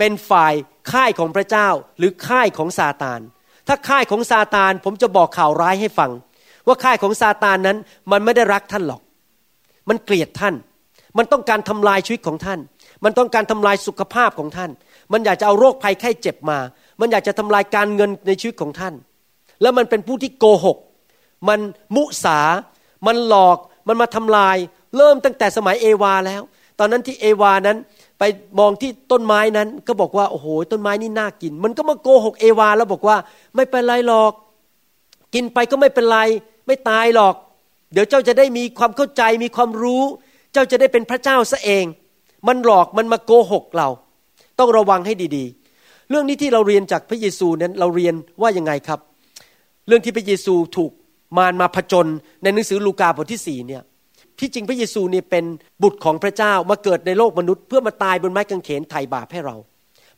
[0.00, 0.54] เป็นฝ่าย
[0.92, 3.20] ค่ายของพระเจ้าหรือค่ายของซาตาน
[3.68, 6.10] ถ้าค่ายของซาตานผมจะบอกข่าวร้ายให้ฟัง
[6.66, 7.76] ว่าค่ายของซาตานนั้น
[8.10, 9.02] มันไม่ได้รักท่านหรอก
[9.88, 10.54] มันเกลียดท่าน
[11.18, 12.60] มันต้องการทำลายชีวิตของท่าน
[13.04, 14.70] มันต้องการทำลายสุขภาพของท่าน
[15.12, 16.58] มันอยากจะเอาโรคภัยไข้เจ็บมา
[17.00, 18.94] มันอยากจะทำลายการเงินในชีวิตของท่าน
[19.62, 20.78] แล้วมันเป็นผู้ที่โกหก
[21.48, 21.60] มัน
[21.96, 22.38] มุสา
[23.06, 24.56] มันหลอก มันมาทำลาย
[24.96, 26.42] เริ่มตั้งแต่สมัยเอวาแล้ว
[26.78, 27.78] ตอนนั้นที่เอวานั้น
[28.22, 28.26] ไป
[28.58, 33.16] มองที่ต้นไม้นั้นก็บอกว่าโอ้โหต้นไม้นี่น่ากิน มันก็มาโกหกเอวาแล้วบอกว่า
[33.56, 34.32] ไม่เป็นไรหรอก
[35.34, 36.18] กินไปก็ไม่เป็นไร
[36.66, 37.34] ไม่ตายหรอก
[37.92, 40.02] เดี๋ยวเจ้าจะได้มีความเข้าใจมีความรู้
[40.52, 41.84] เจ้าจะได้เป็นพระเจ้าซะเอง
[42.48, 43.88] มันหลอกมันมาโกหกเรา
[44.58, 49.00] ต้องระวังให้ดีๆ เรื่องนี้ที่เราเรียนจากพระเยซูนั้นเราเรียนว่ายังไงครับ
[49.86, 50.90] เรื่องที่พระเยซูถูก
[51.36, 52.06] มารมาผจญ
[52.42, 53.82] ในหนังสือลูกาบทที่สี่เนี่ย
[54.40, 55.44] ที่จริงพระเยซูเนี่ยเป็น
[55.82, 59.56] บุตรของพระเจ้ามาเกิดในโลกมนุษย์ เพื่อมาตายบนไม้กางเขนไถ่บาปให้เรา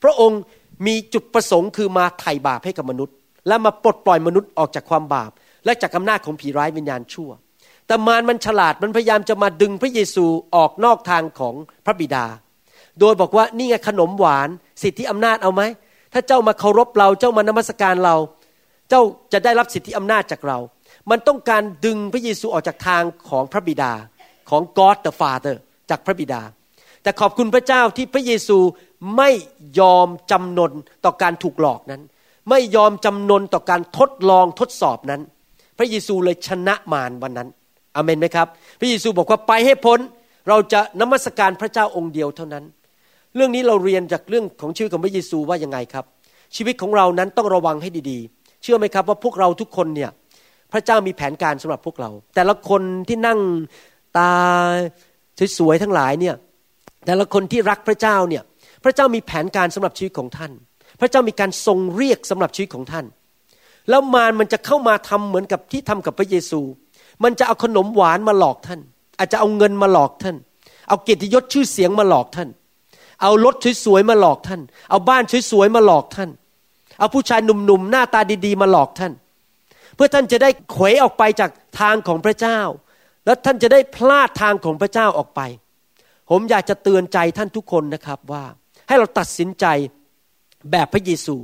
[0.03, 0.41] พระองค์
[0.87, 3.15] มีจุดประสงค์คือมาไถ่บาปให้กับมนุษย์
[3.49, 5.31] และมาปลดปล่อยมนุษย์ออกจากความบาป
[5.65, 7.31] และจากอำนาจของผีร้ายวิญญาณชั่ว
[7.87, 10.27] แต่มารมันฉลาดมันพยายามจะมาดึงพระเยซู
[10.57, 11.55] ออกนอกทางของ
[11.87, 12.25] พระบิดา
[13.01, 14.49] โดยบอกว่านี่ไงขนมหวาน
[14.83, 15.63] สิทธิอำนาจเอาไหม
[16.13, 18.17] ถ้าเจ้ามาเคารพเราเจ้ามานมัสการเรา
[18.89, 19.03] เจ้า
[19.33, 20.59] จะได้รับสิทธิอำนาจจากเรา
[21.11, 23.93] มันต้องการดึงพระเยซูออกจากทางของพระบิดา
[24.51, 25.57] ของ God the Father
[25.91, 26.43] จากพระบิดา
[27.03, 28.59] แต่ขอบคุณพระเจ้าที่พระเยซู
[29.17, 29.31] ไม่
[29.81, 30.73] ยอมจำนน
[31.05, 32.03] ต่อการถูกหลอกนั้น
[32.51, 35.21] ไม่ยอมจำนนต่อการทดลองทดสอบนั้น
[35.79, 37.49] พระเยซูเลยชนะมารวันนั้น
[37.97, 38.47] อเมนไหมครับ
[38.81, 39.99] พระเยซูบอกว่าไปให้พ้น
[40.49, 42.65] เราจะนมัสการพระเจ้าองค์เดียวเท่านั้น
[43.37, 46.05] เรื่องนี้เราเรียนจากเรื่องของชีวิตของพระเยซูว่ายังไงครับ
[46.57, 50.11] ชีวิตของเรานั้นต้องระวังให้ดีๆ เชื่อไหมครับว่าพวกเราทุกคนเนี่ย
[50.73, 53.39] พระเจ้ามีแผนการสำหรับพวกเรา แต่ละคนที่นั่ง
[54.19, 54.35] ตา
[55.59, 56.35] สวยๆทั้งหลายเนี่ย
[57.07, 58.43] แต่ละคนที่รักพระเจ้าเนี่ย
[58.85, 60.53] พระเจ้ามีแผนการสำหรับชีวิตของท่าน
[61.01, 63.07] พระเจ้ามีการทรงเรียกสำหรับชีวิตของท่าน
[63.89, 66.61] แล้วมารมันจะเข้ามาทำเหมือนกับที่ทำกับพระเยซู
[67.25, 68.81] มันจะเอาขนมหวานมาหลอกท่าน
[69.19, 70.37] อาจจะเอาเงินมาหลอกท่าน
[70.89, 72.49] เอาเกียรติยศชื่อเสียงมาหลอกท่าน
[73.23, 73.55] เอารถ
[73.85, 76.31] สวยๆมาหลอกท่าน เอาบ้านสวยๆมาหลอกท่าน
[76.99, 79.13] เอาผู้ชายหนุ่มๆหน้าตาดีๆ มาหลอกท่าน
[79.95, 81.51] เพื่อท่านจะได้เขวออกไปจาก
[81.81, 82.59] ทางของพระเจ้า
[83.25, 85.41] แล้วท่านจะได้พลาดทางของพระเจ้าออกไป
[86.31, 88.45] ผมอยากจะเตือนใจท่านทุกคนนะครับว่า
[88.89, 89.67] ให้เราตัดสินใจ
[90.71, 91.37] แบบพระเยซู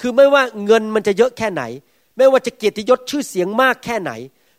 [0.00, 1.62] คือไม่ว่าเงินมันจะเยอะแค่ไหน
[2.16, 4.12] ไม่ว่าจะเกียรติยศชื่อเสียงมากแค่ไหน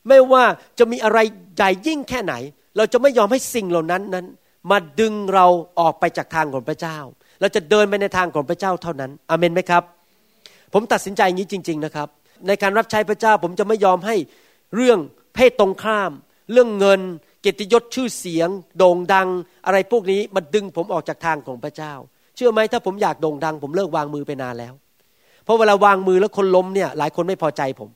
[0.07, 0.43] ไม่ว่า
[0.79, 1.19] จะมีอะไร
[1.55, 2.33] ใหญ่ยิ่งแค่ไหน
[2.77, 4.25] เราจะไม่ยอมให้สิ่งเหล่านั้นนั้น
[4.71, 5.45] มาดึงเรา
[5.79, 6.97] ออกไปจากทางของพระเจ้า
[7.41, 9.83] เราจะเดินไปในทางของพระเจ้าเท่านั้นอเมนไหมครับ
[10.73, 12.07] ผมตัดสินใจอย่างนี้จริง ๆนะครับ
[12.47, 14.15] ในการรับใช้พระเจ้าผมจะไม่ยอมให้
[14.75, 14.99] เรื่อง
[15.33, 16.11] เพศตรงข้าม
[16.51, 17.01] เรื่องเงิน
[17.41, 19.27] เกียรติยศชื่อเสียง โด่งดัง
[19.65, 21.93] อะไรพวกนี้มันดึงผมออกจากทางของพระเจ้า
[22.35, 24.73] เชื่อไหมถ้าผมอยากโด่งดัง ผมเลิกวางมือไปนานแล้ว
[25.43, 27.89] เพราะเวลาวางมือแล้วคนล้มเนี่ยหลายคนไม่พอใจผม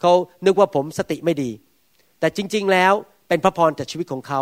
[0.00, 0.12] เขา
[0.46, 1.50] นึกว่าผมสติไม่ดี
[2.20, 2.92] แต่จริง ๆแล้ว
[3.28, 4.40] เป็นพระพรแต่ชีวิตของเขา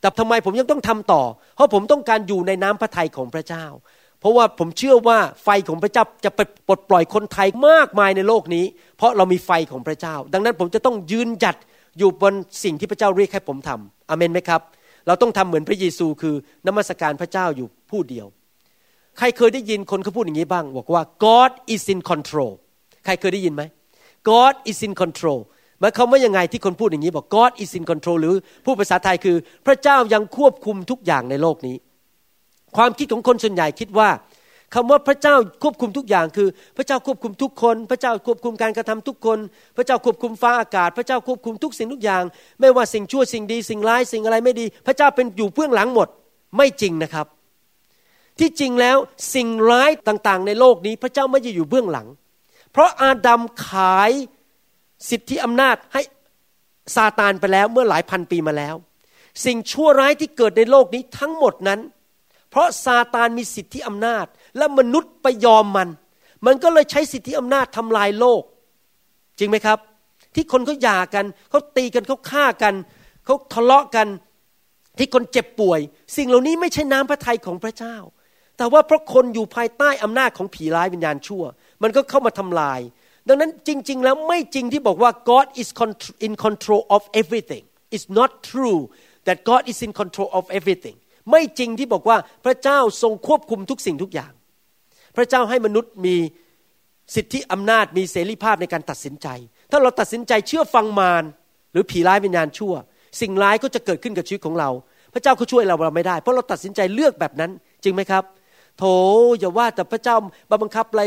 [0.00, 1.22] แต่ทำไมผมยังต้องทำต่อ
[1.54, 3.64] เพราะผมต้องการอยู่ในน้ำพระทัยของพระเจ้า
[4.20, 8.64] เพราะว่าผมเชื่อว่าไฟของพระเจ้าจะไปปลดปล่อยคนไทยมากมายในโลกนี้
[8.96, 11.56] เพราะเรามีไฟของพระเจ้า ดังนั้นผมจะต้องยืนหยัด
[11.98, 14.60] อยู่บนสิ่งที่พระเจ้าเรียกให้ผมทำอเมนไหมครับ
[15.06, 16.34] เราต้องทำเหมือนพระเยซูคือ
[16.66, 18.26] นมัสการพระเจ้าอยู่ผู้เดียว
[19.18, 22.52] ใครเคยได้ยินคนเขาพูดอย่างนี้บ้าง บอกว่า God is in control
[23.04, 23.62] ใครเคยได้ยินไหม
[24.30, 25.40] God is in control
[25.80, 31.76] หมายความว่ายังไงที่คนพูดอย่างนี้บอก God is in control หรือผู้ภาษาไทยคือ พระเจ้ายังควบคุมทุกอย่างในโลกนี้
[32.76, 34.08] ความคิดของคนส่วนใหญ่คิดว่า
[34.74, 39.38] คำว่าพระเจ้าควบคุมทุกอย่างคือ พระเจ้าควบคุมทุกคน พระเจ้าควบคุมการกระทำทุกคน
[39.76, 42.22] พระเจ้าควบคุมฟ้าอากาศ พระเจ้าควบคุมทุกสิ่งทุกอย่าง
[42.60, 46.08] ไม่ว่าสิ่งชั่วสิ่งดีสิ่งร้ายสิ่งอะไรไม่ดี พระเจ้าเป็นอยู่เบื้องหลังหมด
[46.56, 47.26] ไม่จริงนะครับ
[48.38, 48.96] ที่จริงแล้ว
[49.34, 52.06] สิ่งร้ายต่างๆ ในโลกนี้พระเจ้าไม่ได้อยู่เบื้องหลัง
[52.72, 54.10] เพราะอาดัมขาย
[55.10, 56.02] สิทธิอำนาจให้
[56.94, 58.74] ซาตานไปแล้วเมื่อหลายพันปีมาแล้ว
[59.44, 61.80] สิ่งชั่วร้ายที่เกิดในโลกนี้ทั้งหมดนั้น
[62.50, 64.26] เพราะซาตานมีสิทธิอำนาจ
[64.58, 65.88] และมนุษย์ไปยอมมัน
[66.46, 68.42] มันก็เลยใช้สิทธิอำนาจทำลายโลก
[69.38, 69.78] จริงไหมครับ
[70.34, 72.74] ที่คนเขาหย่ากันเขาตีกันเขาฆ่ากัน
[73.24, 74.08] เขาทะเลาะกัน
[74.98, 75.80] ที่คนเจ็บป่วย
[76.16, 77.96] สิ่งเหล่านี้ไม่ใช่น้ำพระทัยของพระเจ้า
[78.56, 81.42] แต่ว่าเพราะคนอยู่ภายใต้อำนาจของผีร้ายวิญญาณชั่ว
[81.82, 82.80] มันก็เข้ามาทำลาย
[83.28, 85.68] ดังนั้นจริง ๆ แล้วไม่จริงที่บอกว่า God is
[86.26, 88.80] in control of everything it's not true
[89.26, 90.96] that God is in control of everything
[91.30, 94.32] ไม่จริงที่บอกว่าพระเจ้าทรงควบคุมทุกสิ่งทุกอย่าง
[95.16, 96.16] พระเจ้าให้มนุษย์มี
[97.14, 99.28] สิทธิอำนาจมีเสรีภาพในการตัดสินใจ
[99.70, 101.24] ถ้าเราตัดสินใจเชื่อฟังมาร
[101.72, 102.74] หรือผีร้ายวิญญาณชั่ว
[103.20, 104.70] สิ่งร้ายก็จะเกิดขึ้นกับชีวิตของเรา
[105.14, 107.50] พระเจ้าเขาช่วยเราเราไม่ได้ เพราะเราตัดสินใจเลือกแบบนั้น
[107.84, 108.24] จริงไหมครับ
[108.78, 108.84] โถ
[109.38, 110.16] อย่าว่าแต่พระเจ้า
[110.62, 111.02] บังคับอะไร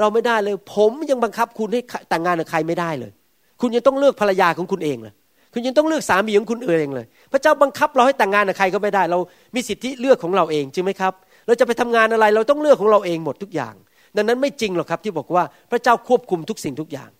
[0.00, 3.12] เราไม่ได้เลย ผมยังบังคับคุณให้แต่งงานกับใครไม่ได้เลย
[3.60, 5.14] คุณยังต้องเลือกภรรยาของคุณเองเลย
[5.52, 9.18] คุณยังต้องเลือกสามีของคุณเองเลย พระเจ้าบังคับเราให้แต่งงานกับใครก็ไม่ได้ เรา
[9.54, 11.12] มีสิทธิเลือกของเราเองจริงไหมครับ
[11.46, 13.74] เราจะไปทำงานอะไร เราต้องเลือกของเราเองหมดทุกอย่าง
[14.16, 17.10] ดังนั้นไม่จริงหรอกครับที่บอกว่าพระเจ้าควบคุมทุกสิ่งทุกอย่าง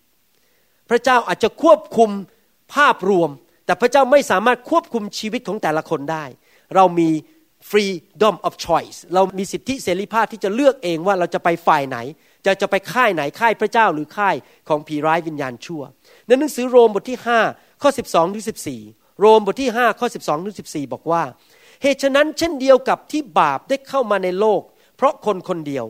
[0.91, 2.11] พระเจ้าอาจจะควบคุม
[2.75, 3.31] ภาพรวม
[3.67, 6.25] แต่พระเจ้าไม่สามารถควบคุมชีวิตของแต่ละคนได้
[6.75, 7.11] เรามี
[7.71, 11.99] freedom of choice เรามีสิทธิเสรีภาพที่จะเลือกเองว่าเราจะไปฝ่ายไหน
[12.45, 14.35] จะจะไปค่ายไหนค่ายพระเจ้าหรือค่าย
[14.69, 15.83] ของผีร้ายวิญญาณชั่ว
[16.27, 17.19] ในหนังสือโรมบทที่
[17.51, 18.45] 5 ข้อ 12ถึง
[18.83, 21.23] 14 โรมบทที่ 5 ข้อ 12ถึง14 บอกว่า
[21.83, 24.63] เหตุฉะนั้นเช่นเดียวกับที่บาปได้เข้ามาในโลก
[24.97, 25.85] เพราะคนคนเดียว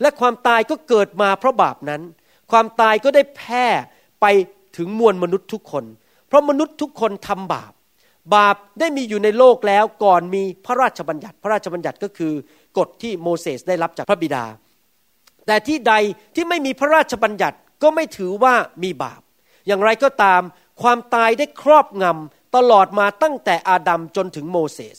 [0.00, 2.02] และความตายก็เกิดมาเพราะบาปนั้น
[2.50, 3.66] ความตายก็ได้แพร่
[4.20, 4.26] ไป
[4.76, 5.84] ถึงมวลมนุษย์ทุกคน
[6.28, 7.72] เพราะมนุษย์ทุกคนทำบาป
[8.34, 12.32] บาปได้มีอยู่ในโลกแล้วก่อนมีพระราชบัญญัติ พระราชบัญญัติก็คือ
[12.78, 14.44] กฎที่โมเสสได้รับจากพระบิดา
[15.46, 15.94] แต่ที่ใด
[16.34, 19.20] ที่ไม่มีพระราชบัญญัติก็ไม่ถือว่ามีบาป
[19.66, 20.40] อย่างไรก็ตาม
[20.82, 24.98] ความตายได้ครอบงำตลอดมาตั้งแต่อาดัมจนถึงโมเสส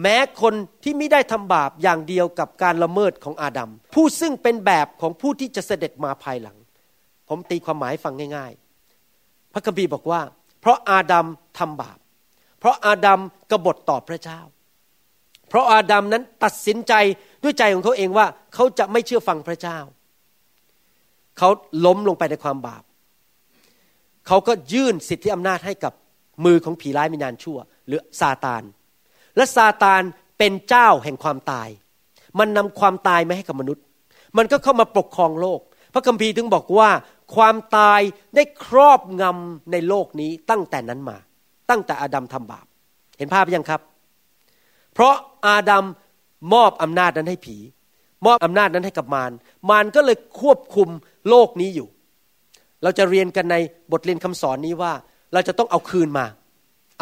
[0.00, 6.56] แม้คนที่ไม่ได้ทำบาปอย่างเดียวกับการละเมิดของอาดัมผู้ซึ่งเป็นแบบของผู้ที่จะเสด็จมาภายหลัง
[7.28, 10.20] ผมตีความหมายฟังง่ายๆ พระคัมภีร์บอกว่า
[10.60, 11.26] เพราะอาดัม
[11.58, 11.98] ทำบาป
[12.58, 14.40] เพราะอาดัมกบฏต่อพระเจ้า
[15.48, 16.92] เพราะอาดัมนั้นตัดสินใจ
[17.42, 19.78] ด้วยใจของเขาเองว่าเขาจะไม่เชื่อฟังพระเจ้า
[21.38, 21.48] เขา
[21.86, 22.82] ล้มลงไปในความบาป
[24.26, 25.92] เขาก็ยื่นสิทธิอำนาจให้กับ
[26.44, 28.62] มือของผีร้ายวิญญาณชั่ว หรือซาตาน
[29.36, 30.02] และซาตาน
[30.38, 31.68] เป็นเจ้าแห่งความตาย
[32.38, 33.84] มันนำความตายมาให้กับมนุษย์
[34.36, 35.60] มันก็เข้ามาปกครองโลก
[35.92, 36.90] พระคัมภีร์ถึงบอกว่า
[37.34, 38.00] ความตาย
[38.34, 41.16] ได้ครอบงำในโลกนี้ตั้งแต่นั้นมา
[41.70, 42.66] ตั้งแต่อาดัมทำบาป
[43.18, 43.80] เห็นภาพยังครับ
[44.94, 45.14] เพราะ
[45.46, 45.84] อาดัม
[46.54, 47.56] มอบอำนาจนั้นให้ผี
[48.26, 49.32] มอบอำนาจนั้นให้กับมาร
[49.70, 50.88] มารก็เลยควบคุม
[51.28, 51.88] โลกนี้อยู่
[52.82, 53.56] เราจะเรียนกันใน
[53.92, 54.92] บทเรียนคำสอนนี้ว่า
[55.32, 56.26] เราจะต้องเอาคืนมา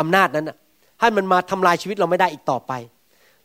[0.00, 0.56] อำนาจนั้นนะ
[1.00, 2.72] ให้มันมาทำลายชีวิตเราไม่ได้อีกต่อไป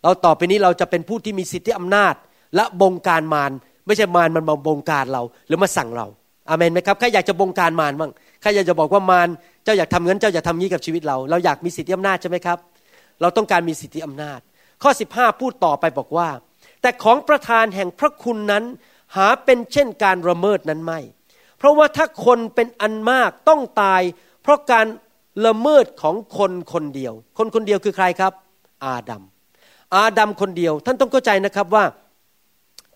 [0.03, 2.13] เราต่อไปนี้เราจะเป็นผู้ที่มีสิทธิอำนาจ
[2.55, 3.51] และบงการมาร
[3.87, 6.07] ไม่ใช่มารมันมาบงการเราหรือมาสั่งเรา
[6.49, 9.29] อาเมนไหมครับใครอยากจะบงการมารบ้างใครอยากจะบอกว่ามาร
[9.63, 12.57] เจ้าอยากทำงั้นเจ้าอยากทำงี้กับชีวิตเรา เราอยากมีสิทธิอำนาจใช่ไหมครับ
[13.21, 14.39] เราต้องการมีสิทธิอำนาจ
[14.83, 16.29] ข้อ 15 พูดต่อไปบอกว่า
[16.81, 18.63] แต่ของประธานแห่งพระคุณนั้น
[19.15, 20.99] หาเป็นเช่นการละเมิดนั้นไม่
[21.57, 24.01] เพราะว่าถ้าคนเป็นอันมากต้องตาย
[24.43, 24.85] เพราะการ
[25.45, 28.33] ละเมิดของคนคนเดียว คนคนเดียวคือใครครับ
[28.85, 29.23] อาดัม
[29.95, 31.83] อาดัมคนเดียว ท่านต้องเข้าใจนะครับว่า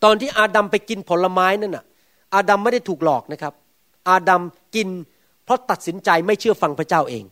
[0.03, 1.85] ตอนที่อาดัมไปกินผลไม้นั่นน่ะ
[2.33, 3.53] อาดัมไม่ได้ถูกหลอกนะครับ
[4.09, 4.41] อาดัม
[4.75, 4.89] กิน
[5.43, 7.23] เพราะตัดสินใจไม่เชื่อฟังพระเจ้าเอง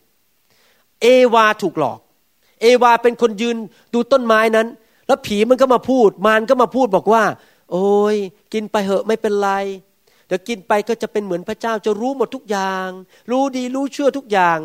[1.02, 1.98] เอวาถูกหลอก
[2.60, 3.56] เอวาเป็นคนยืน
[3.94, 4.66] ดูต้นไม้นั้น
[5.06, 7.22] แล้วผีมันก็มาพูด มารก็มาพูดบอกว่า
[7.72, 8.16] โอ้ย
[8.52, 9.50] กินไปเหอะไม่เป็นไร
[10.26, 12.88] เดี๋ยวกินไปก็จะเป็นเหมือนพระเจ้าจะรู้หมดทุกอย่าง
[13.30, 14.58] รู้ดีรู้เชื่อทุกอย่าง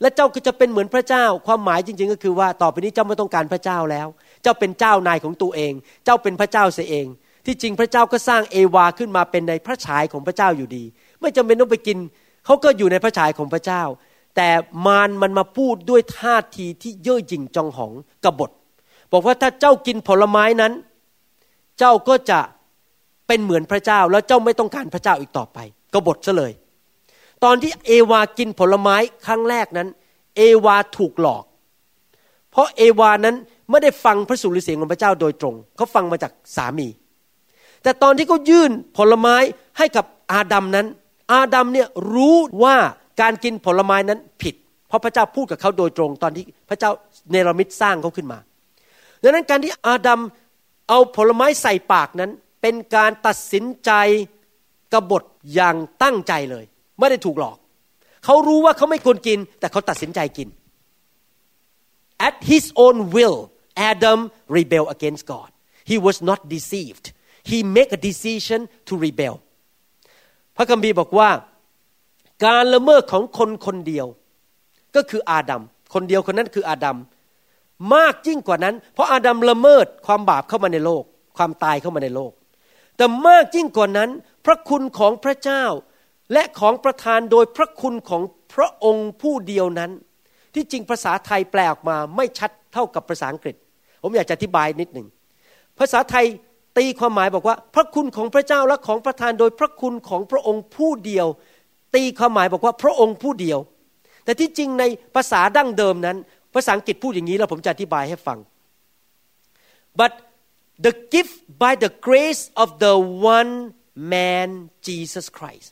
[0.00, 4.08] และเจ้าก็จะเป็นเหมือนพระเจ้า ความหมายจริง ๆ ก็คือว่าต่อไปนี้เจ้าไม่ต้องการพระเจ้าแล้ว
[4.42, 5.72] เจ้าเป็นเจ้านายของตัวเอง
[6.04, 7.06] เจ้าเป็นพระเจ้าเสียเอง
[7.46, 10.84] ที่จริงพระเจ้าก็สร้างเอวาขึ้นมาเป็นในพระฉายของพระเจ้าอยู่ดี
[11.20, 11.98] ไม่จำเป็นต้องไปกิน
[12.44, 13.82] เขาก็อยู่ในพระฉายของพระเจ้า
[14.36, 14.48] แต่
[14.86, 17.92] มารมันมาพูดด้วยท่าทีที่เย่อหยิ่งจองหอง
[18.24, 18.50] กบฏ
[19.12, 20.72] บอกว่าถ้าเจ้ากินผลไม้นั้น
[21.78, 22.40] เจ้าก็จะ
[23.26, 25.58] เป็นเหมือนพระเจ้าแล้วเจ้าไม่ต้องการพระเจ้าอีกต่อไป
[25.94, 26.52] กบฏซะเลย
[27.44, 29.88] ตอนที่เอวากินผลไม้ครั้งแรกนั้น
[30.36, 31.44] เอวาถูกหลอก
[32.50, 33.36] เพราะเอวานั้น
[33.70, 36.88] ไม่ได้ฟังพระสุรเสียงของพระเจ้าโดยตรงเขาฟังมาจากสามี
[37.82, 39.36] แต่ตอนที่เขายื่นผลไม้
[39.78, 40.86] ให้กับอาดัมนั้น
[41.32, 42.76] อาดัมเนี่ยรู้ว่า
[43.20, 44.54] การกินผลไม้นั้นผิด
[44.88, 46.90] เพราะพระเจ้าพูดกับเขาโดยตรง ตอนที่พระเจ้า
[47.30, 48.38] เนรมิตสร้างเขาขึ้นมา
[49.22, 50.20] ดังนั้นการที่อาดัม
[50.88, 52.30] เอาผลไม้ใส่ปากนั้น
[52.62, 53.90] เป็นการตัดสินใจ
[54.92, 55.24] กบฏ
[55.54, 56.64] อย่างตั้งใจเลย
[57.00, 57.56] ไม่ได้ถูกหลอก
[58.24, 60.48] เขารู้ว่าเขาไม่ควรกิน แต่เขาตัดสินใจกิน
[62.28, 63.38] at his own will
[63.90, 64.20] Adam
[64.56, 65.50] rebelled against God
[65.90, 67.06] he was not deceived
[67.50, 69.34] he make a decision to rebel
[70.56, 71.30] พระคัมภีร์บอกว่า
[72.46, 74.06] การละเมิดของคนคนเดียว
[74.96, 75.62] ก็คืออาดัม
[75.94, 76.98] คนเดียวคนนั้นคืออาดัม
[77.94, 81.04] มากยิ่งกว่านั้น เพราะอาดัมละเมิดความบาปเข้ามาในโลก
[81.36, 82.32] ความตายเข้ามาในโลก
[82.96, 84.10] แต่มากยิ่งกว่านั้น
[84.44, 85.64] พระคุณของพระเจ้า
[86.32, 88.22] และของประทานโดยพระคุณของ
[88.54, 89.90] พระองค์ผู้เดียวนั้น
[90.54, 93.56] ที่จริงภาษาไทยแปลออกมาไม่ชัดเท่ากับภาษาอังกฤษ
[94.02, 95.06] ผมอยากจะอธิบายนิดหนึ่ง
[95.78, 96.26] ภาษาไทย
[96.78, 101.26] ตีความหมายบอกว่า พระคุณของพระเจ้าและของประทานโดยพระคุณของพระองค์ผู้เดียว
[101.94, 103.58] ตีความหมายบอกว่าพระองค์ผู้เดียว
[104.24, 106.16] แต่ที่จริงในภาษาดั้งเดิมนั้น
[106.54, 108.38] ภาษาอังกฤษพูดอย่างนี้แล้วผมจะอธิบายให้ฟัง
[110.00, 110.12] but
[110.86, 112.94] the gift by the grace of the
[113.36, 113.52] one
[114.14, 114.48] man
[114.86, 115.68] Jesus Christ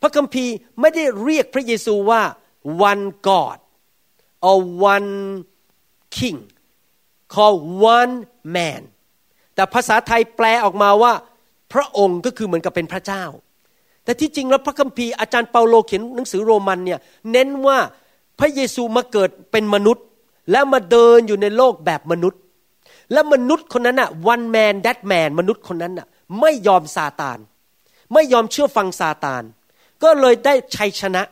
[0.00, 2.22] พระคัมภีร์ไม่ได้เรียกพระเยซูว่า
[2.90, 3.58] one God
[4.48, 4.58] or
[4.92, 5.10] one
[6.16, 6.38] king
[7.34, 7.60] called
[7.96, 8.14] one
[8.56, 8.82] man
[9.54, 11.12] แต่ภาษาไทยแปลออกมาว่า
[11.72, 13.24] พระองค์ก็คือเหมือนกับเป็นพระเจ้า
[14.04, 17.00] แต่ที่จริงแล้วพระคัมภีร์อาจารย์เปาโลเขียนหนังสือโรมันเนี่ย
[17.32, 17.78] เน้นว่า
[18.38, 20.04] พระเยซูมาเกิดเป็นมนุษย์
[20.50, 22.40] และมาเดินอยู่ในโลกแบบมนุษย์
[23.12, 26.06] และมนุษย์คนนั้นน่ะ one man that man มนุษย์คนนั้นน่ะ
[26.40, 27.38] ไม่ยอมซาตาน
[28.12, 29.42] ไม่ยอมเชื่อฟังซาตาน
[30.02, 31.22] ก็เลยได้ชัยชนะ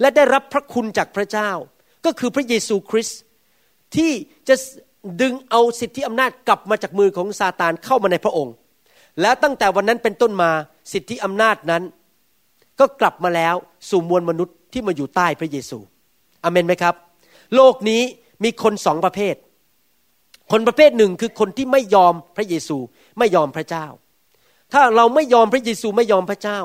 [0.00, 1.50] และได้รับพระคุณจากพระเจ้า
[2.04, 3.20] ก็คือพระเยซูคริสต์
[3.96, 4.12] ที่
[4.48, 4.54] จะ
[5.20, 8.54] ดึงเอาสิทธิอำนาจกลับมาจากมือของซาตานเข้ามาในพระองค์
[9.20, 10.50] แล้วตั้งแต่วันนั้นเป็นต้นมา
[10.92, 11.82] สิทธิอำนาจนั้น
[12.80, 13.54] ก็กลับมาแล้ว
[13.90, 15.78] สู่มวลมนุษย์ที่มาอยู่ใต้พระเยซู
[16.44, 16.94] อเมนไหมครับ
[17.54, 18.02] โลกนี้
[18.44, 19.34] มีคนสองประเภท
[20.52, 22.76] คนประเภทหนึ่งคือคนที่ไม่ยอมพระเยซู
[23.18, 23.86] ไม่ยอมพระเจ้า
[24.72, 26.60] ถ้าเราไม่ยอมพระเยซูไม่ยอมพระเจ้า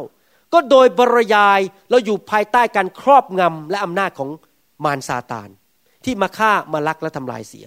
[0.55, 4.29] ก็โดยบรยายเราอยู่ภายใต้การครอบงำและอำนาจของ
[4.85, 5.49] มารซาตาน
[6.05, 7.65] ที่มาฆ่ามาลักและทำลายเสีย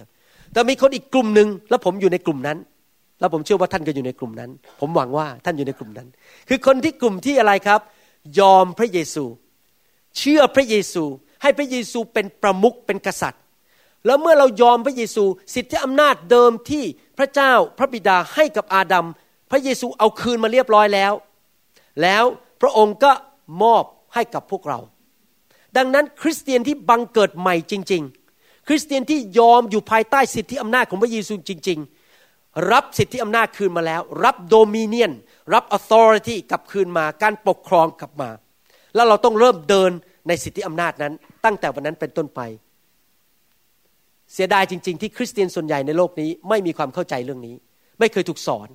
[0.53, 2.57] แต่มีคนอีกกลุ่มหนึ่งแล้วผมอยู่ในกลุ่มนั้น
[3.19, 4.49] แล้วผมเชื่อว่าท่านก็อยู่ในกลุ่มนั้น
[4.81, 6.07] ผมหวังว่าท่านอยู่ในกลุ่มนั้น
[6.49, 7.79] คือคนที่กลุ่มที่อะไรครับ
[8.39, 9.23] ยอมพระเยซู
[10.17, 11.03] เชื่อพระเยซู
[11.41, 13.43] ให้พระเยซูเป็นประมุขเป็นกษัตริย์
[14.05, 15.23] แล้วเมื่อเรายอมพระเยซู
[15.53, 16.83] สิทธิอำนาจเดิมที่
[17.17, 19.07] พระเจ้าพระบิดาให้กับอาดัม
[19.51, 21.13] พระเยซูเอาคืนมาเรียบร้อยแล้ว
[22.01, 22.23] แล้ว
[22.61, 23.11] พระองค์ก็
[23.63, 24.79] มอบให้กับพวกเรา
[25.77, 28.03] ดังนั้นคริสเตียนที่บังเกิดใหม่จริง
[28.35, 31.79] ๆ คริสเตียนที่ยอมอยู่ภายใต้สิทธิอำนาจของพระเยซูจริง
[32.23, 35.11] ๆ รับสิทธิอำนาจคืนมาแล้ว รับโดมิเนียน
[35.53, 38.29] รับ authority กลับคืนมาการปกครองกลับมา
[38.95, 39.91] แล้วเราต้องเริ่มเดิน
[40.27, 41.13] ในสิทธิอำนาจนั้น
[41.45, 42.41] ตั้งแต่วันนั้นเป็นต้นไป
[44.33, 47.55] เสียดายจริง ๆ ที่คริสเตียนส่วนใหญ่ในโลกนี้ไม่มีความเข้าใจเรื่องนี้
[47.99, 48.67] ไม่เคยถูกสอน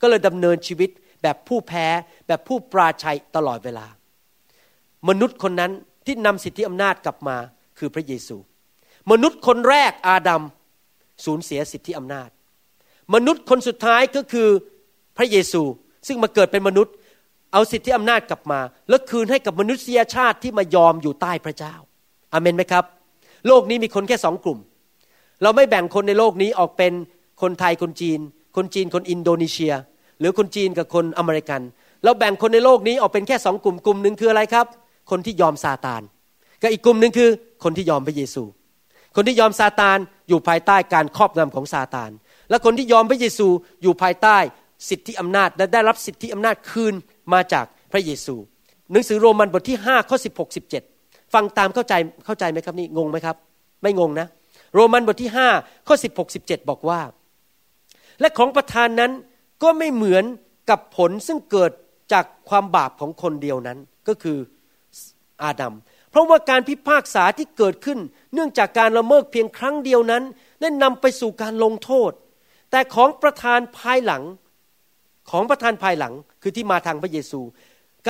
[0.00, 0.90] ก็เลยดำเนินชีวิต
[1.22, 1.86] แบบผู้แพ้
[2.26, 3.86] แบบผู้ปราชัยตลอดเวลา
[5.08, 5.72] มนุษย์คนนั้น
[6.06, 7.36] ที่นำสิทธิอำนาจกลับมา
[7.78, 8.36] คือพระเยซู
[9.10, 10.42] มนุษย์คนแรกอาดัม
[11.24, 12.28] สูญเสียสิทธิอำนาจ
[13.14, 14.48] มนุษย์คนสุดท้ายก็คือ
[15.16, 15.62] พระเยซู
[16.06, 16.94] ซึ่งมาเกิดเป็นมนุษย์
[17.52, 21.74] เอาสิทธิอำนาจกลับมา แล้วคืนให้กับมนุษยชาติที่มายอมอยู่ใต้พระเจ้า
[22.32, 22.84] อาเมนไหมครับ
[23.46, 24.58] โลกนี้มีคนแค่สองกลุ่ม
[25.42, 26.92] เราไม่แบ่งคนในโลกนี้ออกเป็น
[27.42, 28.20] คนไทยคนจีน
[28.56, 29.72] คนจีนคนอินโดนีเซีย
[30.22, 31.60] หรือคนจีนกับคนอเมริกัน
[32.04, 34.66] เราแบ่งคนในโลกนี้ออกเป็นแค่สองกลุ่มกลุ่มหนึ่งคืออะไรครับ
[35.10, 36.02] คนที่ยอมซาตาน
[36.62, 37.30] กับอีกกลุ่มหนึ่งคือ
[37.64, 38.42] คนที่ยอมพระเยซู
[39.16, 42.10] คนที่ยอมซาตานอยู่ภายใต้การครอบงำของซาตาน
[42.50, 43.48] และคนที่ยอมพระเยซู
[43.82, 44.36] อยู่ภายใต้
[44.88, 46.94] สิทธิอำนาจและได้รับสิทธิอำนาจคืน
[47.32, 48.34] มาจากพระเยซู
[48.90, 51.94] หนังสือโรมันบทที่5ข้อ16 17 ฟังตามเข้าใจ
[52.26, 53.36] เข้าใจไหมครับนี่งงไหมครับ
[53.82, 54.26] ไม่งงนะ
[54.74, 57.00] โรมันบทที่5ข้อ16 17 บอกว่า
[58.20, 59.10] และของประทานนั้น
[59.62, 60.24] ก็ไม่เหมือน
[60.70, 61.70] กับผลซึ่งเกิด
[62.12, 64.38] จากความบาปของคนเดียวนั้นก็คือ
[65.42, 65.74] อาดัม
[66.10, 67.98] เพราะว่าการพิพากษาที่เกิดขึ้น
[68.34, 70.22] เนื่องจากการละเมิดเพียงครั้งเดียวนั้น
[70.60, 72.12] ได้นำไปสู่การลงโทษ
[72.70, 74.22] แต่ของประทานภายหลัง
[75.30, 77.40] ของประทานภายหลังคือที่มาทางพระเยซู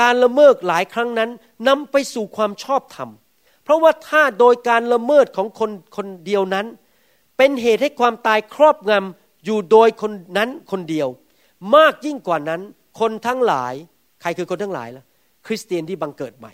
[0.00, 1.30] การละเมิดหลายครั้งนั้น
[1.68, 3.10] นำไปสู่ความชอบธรรม
[3.64, 6.66] เพราะว่าถ้าโดยการละเมิดของคนคนเดียวนั้น
[7.36, 11.08] เป็นเหตุให้ความตายครอบงำอยู่โดยคนนั้นคนเดียว
[11.76, 12.60] มากยิ่งกว่านั้น
[13.00, 13.74] คนทั้งหลาย
[14.22, 15.04] ใครคือคนทั้งหลายล่ะ
[15.46, 16.52] คริสเตียนที่บังเกิดใหม่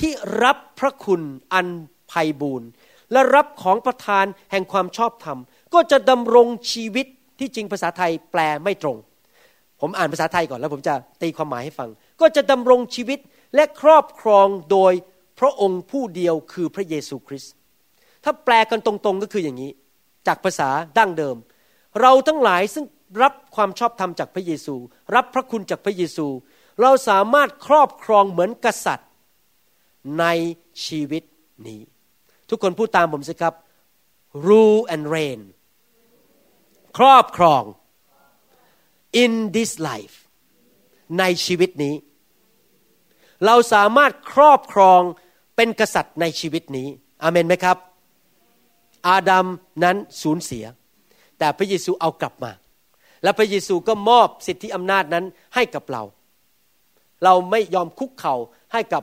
[0.00, 0.12] ที่
[0.42, 1.68] รับพระคุณอัน
[2.08, 2.68] ไพ่บูรณ์
[3.12, 5.38] และรับของประทานแห่งความชอบธรรม
[5.74, 7.06] ก็จะดำรงชีวิต
[7.38, 8.96] ที่จริงภาษาไทยแปลไม่ตรง
[9.80, 11.88] ผมอ่านภาษาไทยก่อนแล้วผมจะตีความหมายให้ฟัง
[12.20, 13.18] ก็จะดำรงชีวิต
[13.54, 14.92] และครอบครองโดย
[15.40, 17.52] พระองค์ผู้เดียวคือพระเยซูคริสต์
[18.24, 19.70] ถ้าแปลกันตรงๆก็คืออย่างนี้
[20.26, 21.36] จากภาษาดั้งเดิม
[22.00, 22.84] เราทั้งหลายซึ่ง
[23.22, 24.74] รับความชอบธรรมจากพระเยซู
[25.14, 26.26] รับพระคุณจากพระเยซู
[26.80, 29.10] เราสามารถครอบครองเหมือนกษัตริย์
[30.20, 30.26] ใน
[30.86, 31.22] ชีวิต
[31.66, 31.80] นี้
[32.48, 33.54] ทุกคนพูดตามผมสิครับ
[34.46, 35.40] rule and reign
[36.98, 37.62] ครอบครอง
[39.22, 40.16] in this life
[41.18, 41.94] ในชีวิตนี้
[43.46, 45.00] เราสามารถครอบครอง
[45.56, 46.88] เป็นกษัตริย์ในชีวิตนี้
[47.22, 47.76] อเมนไหมครับ
[49.08, 49.46] อาดัม
[49.84, 50.64] นั้นสูญเสีย
[51.38, 52.52] แต่พระเยซูเอากลับมา
[53.24, 56.02] และพระเยซูก็มอบสิทธิอำนาจนั้นให้กับเรา
[57.24, 58.34] เราไม่ยอมคุกเข่า
[58.72, 59.02] ให้กับ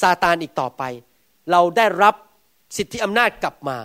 [0.00, 0.82] ซาตานอีกต่อไป
[1.50, 2.14] เราได้รับ
[2.76, 3.76] สิทธิอำนาจกลับมา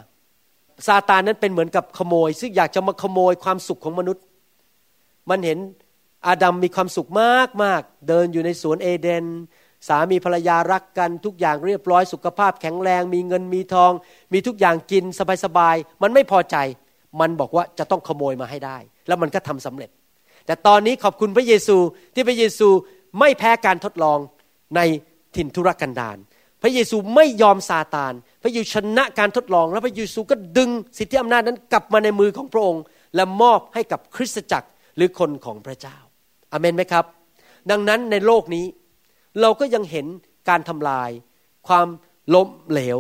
[0.88, 4.23] ซาตานนั้นเป็นเหมือนกับขโมย ซึ่งอยากจะมาขโมยความสุขของมนุษย์
[5.30, 5.60] มันเห็น
[6.27, 9.25] อาดัมมีความสุขมากมากเดินอยู่ในสวนเอเดน
[9.88, 13.91] สามีภรรยารักกันทุกอย่างเรียบร้อยสุขภาพแข็งแรง มีเงินมีทอง
[14.34, 15.04] มีทุกอย่างกิน
[15.45, 16.58] สบายๆมันไม่พอใจ
[17.19, 19.89] มันบอกว่าจะต้องขโมยมาให้ได้ แล้วมันก็ทำสำเร็จ
[20.45, 21.78] แต่ตอนนี้ขอบคุณพระเยซู
[22.13, 22.67] ที่พระเยซู
[23.19, 24.19] ไม่แพ้การทดลอง
[24.76, 24.82] ใน
[25.36, 26.17] ถิ่นทุรกันดาร
[26.62, 32.84] พระเยซูไม่ยอมซาตาน พระเยซูชนะการทดลอง แล้วพระเยซูก็ดึงสิทธิอำนาจนั้นกลับมาในมือของพระองค์
[33.15, 35.97] และมอบให้กับคริสตจักรหรือคนของพระเจ้า
[36.52, 37.06] อเมนไหมครับ
[37.71, 38.65] ดังนั้นในโลกนี้
[39.41, 40.06] เราก็ยังเห็น
[40.50, 41.10] การทำลาย
[41.67, 41.88] ความ
[42.34, 43.00] ล้มเหลว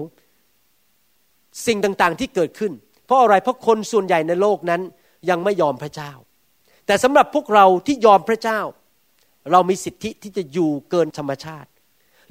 [1.65, 2.71] สิ่งต่างๆที่เกิดขึ้น
[3.11, 4.81] ราะอะไรเพราะคนส่วนใหญ่ในโลกนั้น
[5.29, 6.11] ยังไม่ยอมพระเจ้า
[6.85, 8.59] แต่สำหรับพวกเราที่ยอมพระเจ้า
[9.51, 11.69] เรามีสิทธิที่จะอยู่เกินธรรมชาติ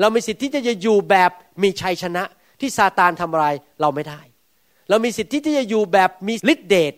[0.01, 1.31] เรามีสิทธิที่จะอยู่แบบ
[1.63, 2.25] มีชัยชนะ
[2.61, 3.47] ที่ซาตานทำอะไร
[3.81, 4.21] เราไม่ได้
[4.91, 6.95] เรามีสิทธิที่จะอยู่แบบมีฤทธิเดช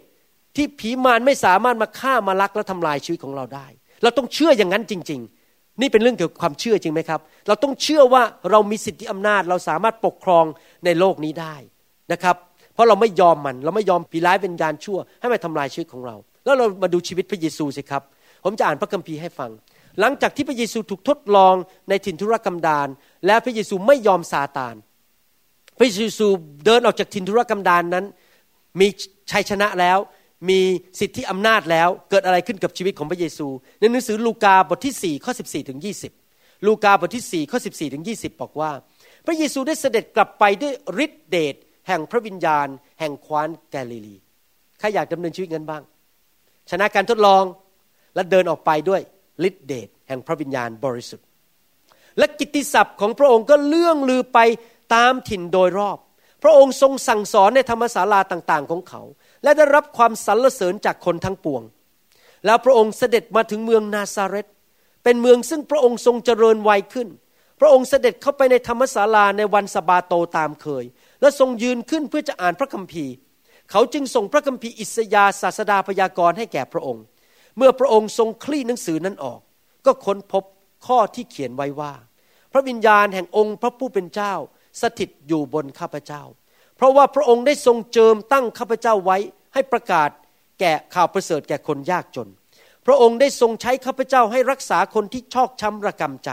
[0.56, 3.66] ที่ผีมารไม่สามารถมาฆ่ามาลักและทำลายชีวิตของเราได้
[4.02, 10.44] เราต้องเชื่ออย่างนั้นจริง ๆ นี่เป็นเรื่องเกี่ยวกับความเชื่อจริงไหมครับ เราต้องเชื่อว่าเรามีสิทธิอำนาจ เราสามารถปกครอง
[10.84, 11.56] ในโลกนี้ได้
[12.12, 12.36] นะครับ
[12.74, 18.02] เพราะเราไม่ยอมมัน เราไม่ยอมผีร้ายเป็นการชั่ว ให้มาทำลายชีวิตของเรา แล้วเรามาดูชีวิตพระเยซูสิครับ
[18.44, 19.50] ผมจะอ่านพระคัมภีร์ให้ฟัง
[20.00, 21.54] หลังจากที่พระเยซูถูกทดลอง
[21.88, 22.88] ในถิ่นทุรกันดาร
[23.26, 24.74] และพระเยซูไม่ยอมซาตาน
[25.78, 26.26] พระเยซู
[26.66, 28.04] เดินออกจากถิ่นทุรกันดารนนั้น
[28.80, 28.88] มี
[29.32, 29.98] ชัยชนะแล้ว
[30.48, 30.60] มี
[31.00, 33.46] สิทธิอำนาจแล้วเกิดอะไรขึ้นกับชีวิตของพระเยซู
[33.80, 35.78] ในหนังสือลูกาบทที่4ข้อ14ถึง
[36.22, 38.70] 20 ลูกาบทที่4ข้อ14ถึง20 บอกว่า
[39.26, 40.72] พระเยซูได้เสด็จกลับไปด้วย
[41.04, 41.54] ฤทธิเดช
[41.88, 42.68] แห่งพระวิญญาณ
[43.00, 44.16] แห่งควานแกลิลี
[44.78, 45.82] ใครอยากดำเนินชีวิตงั้นบ้าง
[46.70, 47.44] ชนะการทดลอง
[48.14, 49.02] และเดินออกไปด้วย
[49.48, 51.26] ฤทธิเดชแห่งพระวิญญาณบริสุทธิ์
[52.18, 54.38] และกิตติศัพท์ของพระองค์ก็เลื่องลือไป
[54.94, 55.98] ตามถิ่นโดยรอบ
[56.42, 59.02] พระองค์ทรงสั่งสอนในธรรมศาลาต่างๆ ของเขา
[59.42, 61.62] และได้รับความสรรเสริญจากคนทั้งปวง
[62.46, 64.46] แล้วพระองค์เสด็จมาถึงเมืองนาซาเรต
[65.04, 67.08] เป็นเมืองซึ่งพระองค์ทรงเจริญวัยขึ้น
[67.60, 70.84] พระองค์เสด็จเข้าไปในธรรมศาลาในวันสบาโตตามเคย
[71.22, 73.12] และทรงยืนขึ้นเพื่อจะอ่านพระคัมภีร์
[73.70, 77.04] เขาจึงส่งพระคัมภีร์อิสยาศาสดาพยากรณ์ให้แก่พระองค์
[77.56, 79.40] เมื่อพระองค์ทรงคลี่หนังสือนั้นออก
[79.86, 80.44] ก็ค้นพบ
[80.86, 81.92] ข้อที่เขียนไว้ว่า
[82.52, 84.34] พระวิญญาณแห่งองค์พระผู้เป็นเจ้า
[84.80, 86.22] สถิตอยู่บนข้าพเจ้า
[86.76, 89.16] เพราะว่าพระองค์ได้ทรงเจิมตั้งข้าพเจ้าไว้
[89.54, 90.10] ให้ประกาศ
[90.60, 92.28] แก่ข่าวประเสริฐแก่คนยากจน
[92.86, 96.30] พระองค์ได้ทรงใช้ข้าพเจ้าให้รักษาคนที่ชอกช้ำระกำใจ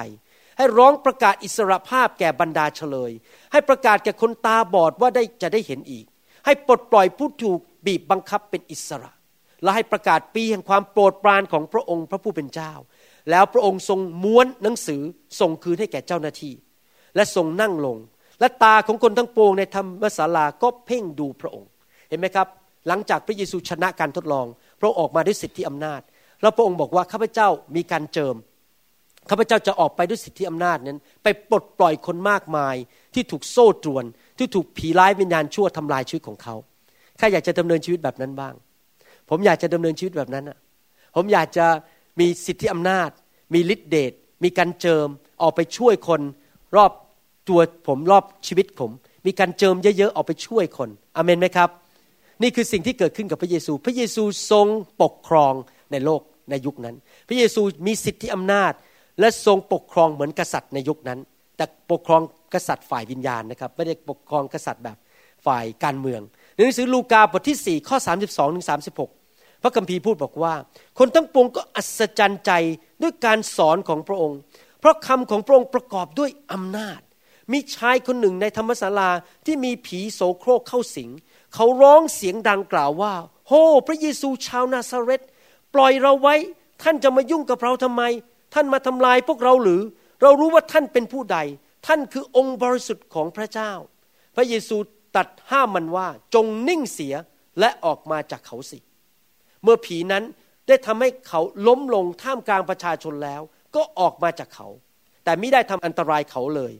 [0.59, 3.11] ให้ร้องประกาศอิสรภาพแก่บรรดาเฉลย
[3.51, 6.05] ให้ประกาศแก่คนตาบอดว่าได้จะได้เห็นอีก
[6.45, 9.11] ให้ปลดปล่อยผู้ถูกบีบบังคับเป็นอิสระ
[9.63, 12.71] และให้ประกาศปีแห่งความโปรดปรานของพระองค์พระผู้เป็นเจ้า
[13.29, 15.01] แล้วพระองค์ทรงม้วนหนังสือ
[15.39, 16.53] ส่งคืนให้แก่เจ้าหน้าที่
[17.15, 17.97] และทรงนั่งลง
[18.39, 21.69] และตาของคนทั้งปวงในธรรมศาลาก็เพ่งดูพระองค์
[22.09, 22.47] เห็นไหมครับ
[22.87, 24.45] หลังจากพระเยซูชนะการทดลอง
[24.79, 26.01] พระองค์ออกมาด้วยสิทธิอำนาจ
[26.41, 28.35] แล้วพระองค์บอกว่าข้าพเจ้ามีการเจิม
[29.29, 32.75] ข้าพเจ้าจะออกไปด้วยสิทธิอำนาจนั้น ไปปลดปล่อยคนมากมาย
[33.13, 34.05] ที่ถูกโซ่ตรวน
[34.37, 36.55] ที่ถูกผีร้ายวิญญาณชั่วทำลายชีวิตของเขา
[37.19, 38.53] ข้าอยากจะดำเนินชีวิตแบบนั้นบ้าง
[39.29, 40.57] ผมอยากจะดำเนินชีวิตแบบนั้นอะ
[41.15, 41.65] ผมอยากจะ
[42.19, 43.09] มีสิทธิอำนาจ
[43.53, 44.13] มีฤทธิเดช
[44.43, 45.07] มีการเจิม
[45.41, 46.21] ออกไปช่วยคน
[46.75, 46.91] รอบ
[47.47, 48.91] ตัวผมรอบชีวิตผม
[49.25, 51.69] มีการเจิมเยอะๆออกไปช่วยคนอเมนไหมครับ
[52.41, 54.67] นี่คือสิ่งที่เกิดขึ้นกับพระเยซู พระเยซูทรง
[55.01, 55.53] ปกครอง
[55.91, 56.95] ในโลกในยุคนั้น
[57.27, 58.73] พระเยซูมีสิทธิอำนาจ
[59.19, 61.19] และทรงปกครองเหมือนกษัตริย์ในยุคนั้น
[61.57, 62.21] แต่ปกครอง
[62.53, 64.97] กษัตริย์ฝ่ายวิญญาณนะครับไม่ได้ปกครองกษัตริย์แบบ
[65.45, 66.21] ฝ่ายการเมือง
[66.53, 68.67] ในหนังสือลูกาบทที่ 4 ข้อ 32ถึง
[69.13, 70.53] 36 พระคัมภีร์พูดบอกว่า
[70.99, 72.51] คนทั้งปวงก็อัศจรรย์ใจ
[73.01, 74.39] ด้วยการสอนของพระองค์
[74.79, 77.01] เพราะคำของพระองค์ประกอบด้วยอำนาจ
[77.51, 79.09] มีชายคนหนึ่งในธรรมศาลา
[79.45, 81.09] ที่มีผีโสโครกเข้าสิง
[81.53, 83.13] เขาร้องเสียงดังกล่าวว่า
[83.47, 83.51] โฮ
[83.87, 85.21] พระเยซูชาวนาซาเรต
[85.73, 86.35] ปล่อยเราไว้
[86.81, 88.03] ท่านจะมายุ่งกับเราทำไม
[88.53, 89.81] ท่านมาทำลายพวกเราหรือ
[90.21, 91.37] เรารู้ว่าท่านเป็นผู้ใด
[91.87, 93.71] ท่านคือองค์บริสุทธิ์ของพระเจ้า
[94.35, 94.77] พระเยซู
[95.15, 97.15] ตัดห้ามมันว่าจงนิ่งเสีย
[97.59, 98.79] และออกมาจากเขาสิ
[99.63, 100.23] เมื่อผีนั้น
[100.67, 103.41] ได้ทำให้เขาล้มลงท่ามกลางประชาชนแล้ว
[103.75, 104.67] ก็ออกมาจากเขา
[105.23, 106.73] แต่ไม่ได้ทำอันตรายเขาเลย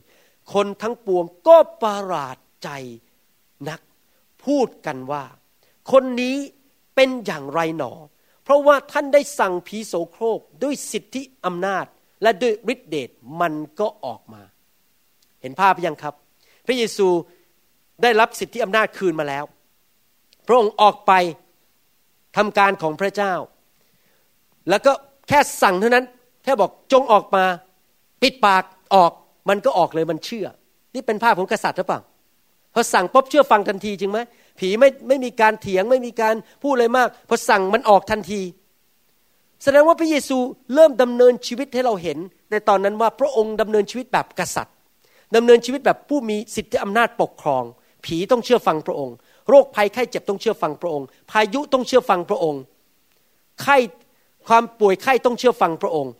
[0.52, 2.68] คนทั้งปวงก็ประหลาดใจ
[3.68, 3.80] นัก
[4.44, 5.24] พูดกันว่า
[5.92, 6.36] คนนี้
[6.94, 7.92] เป็นอย่างไรหนอ
[8.50, 11.84] ราะว่าท่านได้สั่งผีโสโครกด้วยสิทธิอำนาจ
[12.22, 13.10] และด้วยฤทธิเดช
[13.40, 14.42] มันก็ออกมา
[15.42, 16.14] เห็นภาพยังครับ
[16.66, 17.08] พระเยซู
[18.02, 19.44] ได้รับสิทธิอำนาจคืนมาแล้ว
[20.46, 21.12] พระองค์ออกไป
[22.36, 23.34] ทำการของพระเจ้า
[24.68, 24.92] แล้วก็
[25.28, 26.04] แค่สั่งเท่านั้น
[26.44, 27.44] แค่บอกจงออกมา
[28.22, 29.12] ปิดปากออก
[29.48, 30.46] มันก็ออกเลยมันเชื่อ
[30.94, 32.00] นี่เป็นภาพของกษัตริย์หรือเปล่า
[32.74, 34.18] พอสั่งปุ๊บเชื่อฟังทันทีจริงไหม
[34.60, 38.40] ผีไม่ไม่มีการเถียงไม่มีการพูดอะไรมากพอสั่งมันออกทันที
[39.62, 40.38] แสดงว่าพระเยซู
[40.74, 42.18] เริ่มดำเนินชีวิตให้เราเห็น
[42.50, 44.74] ในตอนนั้นว่าพระองค์ดำเนินชีวิตแบบกษัตริย์
[45.36, 47.64] ดำเนินชีวิตแบบผู้มีสิทธิอำนาจปกครอง
[48.04, 49.14] ผีต้องเชื่อฟังพระองค์
[49.48, 52.60] โรคภัยไข้เจ็บต้องเชื่อฟังพระองค์ พายุต้องเชื่อฟังพระองค์
[53.62, 53.76] ไข้
[54.46, 56.12] ความป่วยไข้ต้องเชื่อฟังพระองค์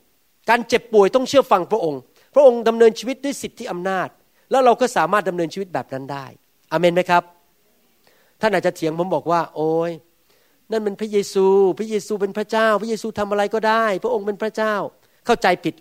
[0.51, 2.01] การเจ็บป่วยต้องเชื่อฟังพระองค์
[2.34, 4.09] พระองค์ดำเนินชีวิตด้วยสิทธิอำนาจ
[4.51, 6.26] แล้วเราก็สามารถดำเนินชีวิตแบบนั้นได้
[6.72, 7.22] อเมนไหมครับ
[8.41, 9.93] ท่านอาจจะเถียงผมบอกว่า โอ้ย
[10.70, 11.47] นั่นเป็นพระเยซู
[11.78, 14.74] พระเยซูเป็นพระเจ้า พระเยซูทำอะไรก็ได้ พระองค์เป็นพระเจ้า
[15.26, 15.74] เข้าใจผิด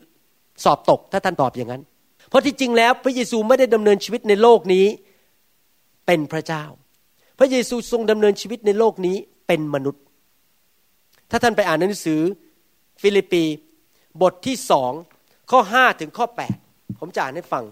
[0.64, 1.84] สอบตก ถ้าท่านตอบอย่างนั้น
[2.30, 4.86] เพราะที่จริงแล้วพระเยซูไม่ได้ดำเนินชีวิตในโลกนี้
[6.06, 6.64] เป็นพระเจ้า
[7.40, 9.16] พระเยซูทรงดำเนินชีวิตในโลกนี้
[9.48, 10.02] เป็นมนุษย์
[11.32, 12.22] ถ้าท่านไปอ่านหนังสือ
[13.02, 13.44] ฟิลิปปี
[14.22, 14.92] บทที่สอง
[15.52, 16.56] ข้อห้าถึงข้อแปด
[17.00, 17.64] ผมจะอ่านให้ฟัง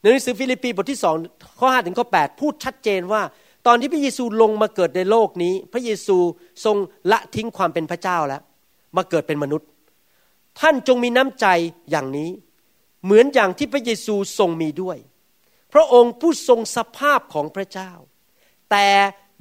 [0.00, 1.16] ในหนังสือฟิลิปปีบทที่สอง
[1.60, 3.22] ข้อห้าถึงข้อแปดพูดชัดเจนว่า
[3.66, 6.16] ตอนที่พระเยซูลงมาเกิดในโลกนี้ พระเยซู
[6.64, 6.76] ทรง
[7.10, 8.42] ละทิ้งความเป็นพระเจ้าแล้ว
[8.96, 9.68] มาเกิดเป็นมนุษย์
[10.60, 11.46] ท่านจงมีน้ำใจ
[11.90, 12.30] อย่างนี้
[13.04, 14.98] เหมือนอย่างที่พระเยซูทรงมีด้วย
[15.72, 17.90] พระองค์ผู้ทรงสภาพของพระเจ้า
[18.70, 18.88] แต่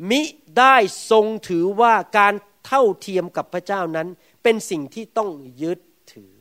[0.09, 0.21] มิ
[0.59, 0.75] ได้
[1.11, 2.33] ทรงถือว่าการ
[2.65, 4.07] เท่าเทียมกับพระเจ้านั้น
[4.43, 5.29] เป็นสิ่งที่ต้อง
[5.61, 5.79] ยึด
[6.13, 6.31] ถือ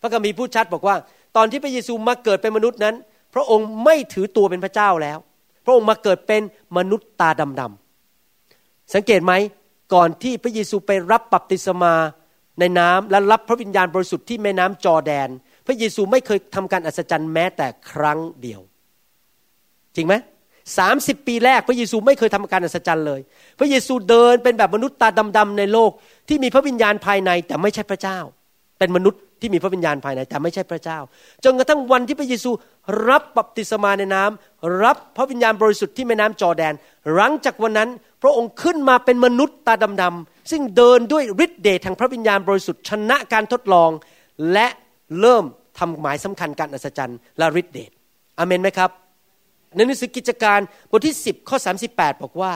[0.00, 0.96] พระคัมภีร์พูดชัดบอกว่า
[1.36, 2.94] ตอนที่พระเยซูมาเกิดเป็นมนุษย์นั้น
[3.34, 5.18] พระองค์ไม่ถือตัวเป็นพระเจ้าแล้ว
[5.64, 6.42] พระองค์มาเกิดเป็น
[6.76, 9.32] มนุษย์ตาดำๆสังเกตไหม
[9.94, 11.94] ก่อนที่พระเยซูไปรับบัพติศมา
[12.60, 15.28] ในน้ำและรับพระวิญญาณบริสุทธิ์ที่แม่น้ำจอแดน
[15.66, 18.60] พระเยซูไม่เคยทำการอัศจรรย์แม้แต่ครั้งเดียว
[19.96, 20.14] จริงไหม
[20.78, 23.20] สามสิบปีแรกพระเยซูไม่เคยทำการอัศจรรย์เลย
[23.58, 25.90] พระเยซูเดินเป็นแบบมนุษย์ตาดำๆในโลก
[26.28, 28.18] ที่มีพระวิญญาณภายในแต่ไม่ใช่พระเจ้า
[28.78, 30.98] เป็นมนุษย์ ที่มีพระวิญญาณภายในแต่ไม่ใช่พระเจ้า
[31.44, 32.50] จนกระทั่งวันที่พระเยซู
[33.08, 36.74] รับบัพติศมาในน้ำรับพระวิญญาณบริสุทธิ์ที่แม่น้ำจอแดน
[37.14, 37.90] หลังจากวันนั้น
[38.22, 43.90] พระองค์ขึ้นมาเป็นมนุษย์ตาดำๆซึ่งเดินด้วยฤทธิ์เดชทางพระวิญญาณบริสุทธิ์ชนะการทดลอง
[44.52, 44.66] และ
[45.20, 45.44] เริ่ม
[45.78, 47.90] ทำหมายสำคัญการอัศจรรย์และฤทธิ์เดช
[48.38, 48.90] อเมนไหมครับ
[49.74, 51.56] ในหนังสือกิจการบทที่ 10ข้อ
[51.90, 52.52] 38 บอกว่า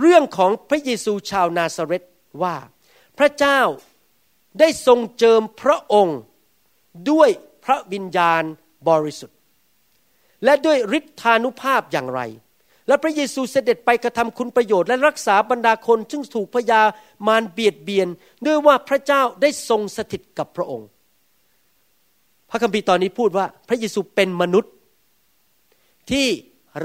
[0.00, 2.04] เรื่องของพระเยซูชาวนาซาเรต
[2.42, 2.54] ว่า
[3.18, 3.60] พระเจ้า
[4.58, 6.18] ได้ทรงเจิมพระองค์
[7.10, 7.28] ด้วย
[7.64, 8.42] พระวิญญาณ
[8.88, 9.36] บริสุทธิ์
[10.44, 12.20] และด้วยฤทธานุภาพอย่างไร
[12.88, 16.82] และพระเยซูเสด็จไปกระทำคุณประโยชน์และรักษาบรรดาคนซึ่งถูกพยา
[17.26, 18.08] มารเบียดเบียน
[18.46, 20.88] ด้วยว่าพระเจ้าได้ทรงสถิตกับพระองค์
[22.50, 24.72] พระคัมภีร์ตอนนี้พูดว่าพระเยซูเป็นมนุษย์
[26.10, 26.26] ที่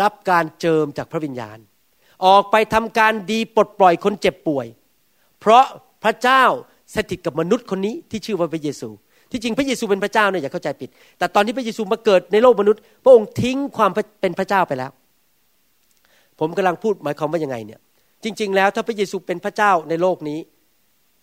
[0.01, 1.57] รับการเจิมจากพระวิญญาณ
[2.25, 4.67] ออกไปทำการดีปลดปล่อยคนเจ็บป่วย
[5.39, 5.65] เพราะ
[6.03, 6.43] พระเจ้า
[6.95, 8.89] สถิตกับมนุษย์คนนี้ที่ชื่อว่าพระเยซู
[9.31, 14.91] ที่จริงพระเยซูเป็นพระเจ้าเนี่ยอย่าเข้าใจผิด แต่ตอนที่พระเยซูมาเกิดในโลกมนุษย์ พระองค์ทิ้งความเป็นพระเจ้าไปแล้ว
[16.39, 17.79] ผมกำลังพูดหมายความว่ายังไงเนี่ย
[18.23, 20.39] จริง ๆ แล้วถ้าพระเยซูเป็นพระเจ้าในโลกนี้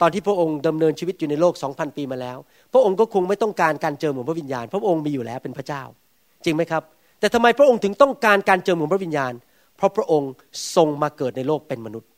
[0.00, 2.38] ตอนที่พระองค์ดำเนินชีวิตอยู่ในโลกสองพันปีมาแล้ว
[2.72, 5.82] พระองค์ก็คงไม่ต้องการการเจิมของพระวิญญาณ พระองค์มีอยู่แล้วเป็นพระเจ้า
[6.44, 6.82] จริงไหมครับ
[7.20, 9.32] แต่ทำไมพระองค์ถึงต้องการการเจิมของพระวิญญาณ
[9.76, 10.30] เพราะพระองค์
[10.76, 12.08] ทรงมาเกิดในโลกเป็นมนุษย์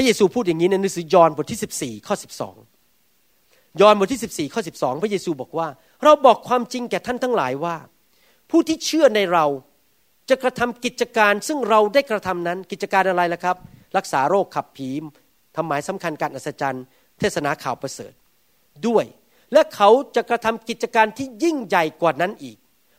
[0.00, 2.14] พระเยซูพูดอย่างนี้ในหนังสือยอห์นบทที่ 14 ข้อ
[2.96, 5.68] 12 ยอห์นบทที่ 14 ข้อ 12 พระเยซูบอกว่า
[6.04, 7.76] เราบอกความจริงแก่ท่านทั้งหลายว่า
[8.50, 9.46] ผู้ที่เชื่อในเรา
[10.28, 13.56] จะกระทำกิจการซึ่งเราได้กระทำนั้นกิจการอะไรล่ะครับ
[13.96, 14.90] รักษาโรคขับผี
[15.56, 16.84] ทำหมายสำคัญการอัศจรรย์
[17.18, 18.12] เทศนาข่าวประเสริฐ
[18.86, 19.04] ด้วย
[19.52, 22.56] และเขาจะกระทำกิจการที่ยิ่งใหญ่กว่านั้นอีก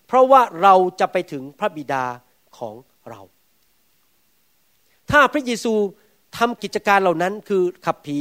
[0.08, 2.04] เพราะว่าเราจะไปถึงพระบิดา
[2.58, 2.76] ของ
[3.10, 3.22] เรา
[5.12, 5.74] ถ้าพระเยซู
[6.38, 8.20] ทำกิจการเหล่านั้นคือขับผี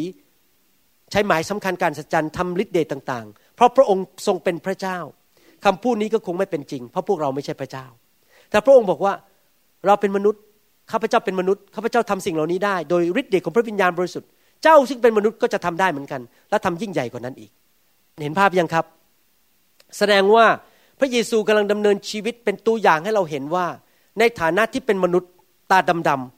[1.11, 4.99] ใช้หมายสำคัญการสัจจันทำฤทธิ์เดชต่าง ๆ เพราะพระองค์ทรงเป็นพระเจ้า
[5.65, 7.87] คำพูดนี้ก็คงไม่เป็นจริง เพราะพวกเราไม่ใช่พระเจ้า
[8.51, 9.13] แต่พระองค์บอกว่า
[9.87, 10.43] เราเป็นมนุษย์
[10.93, 14.29] ข้าพเจ้าเป็นมนุษย์ข้าพเจ้าทำสิ่งเหล่านี้ได้ โดยฤทธิ์เดชของพระวิญญาณบริสุทธิ์
[14.63, 17.51] เจ้าซึ่งเป็นมนุษย์ก็จะทำได้เหมือนกัน และทำยิ่งใหญ่กว่านั้นอีก
[18.23, 18.85] เห็นภาพยังครับ
[19.99, 20.47] แสดงว่า
[20.99, 23.67] พระเยซูกำลังดำเนินชีวิตเป็นตัวอย่างให้เราเห็นว่า
[24.19, 25.31] ในฐานะที่เป็นมนุษย์
[25.71, 25.79] ตา
[26.09, 26.38] ดำๆ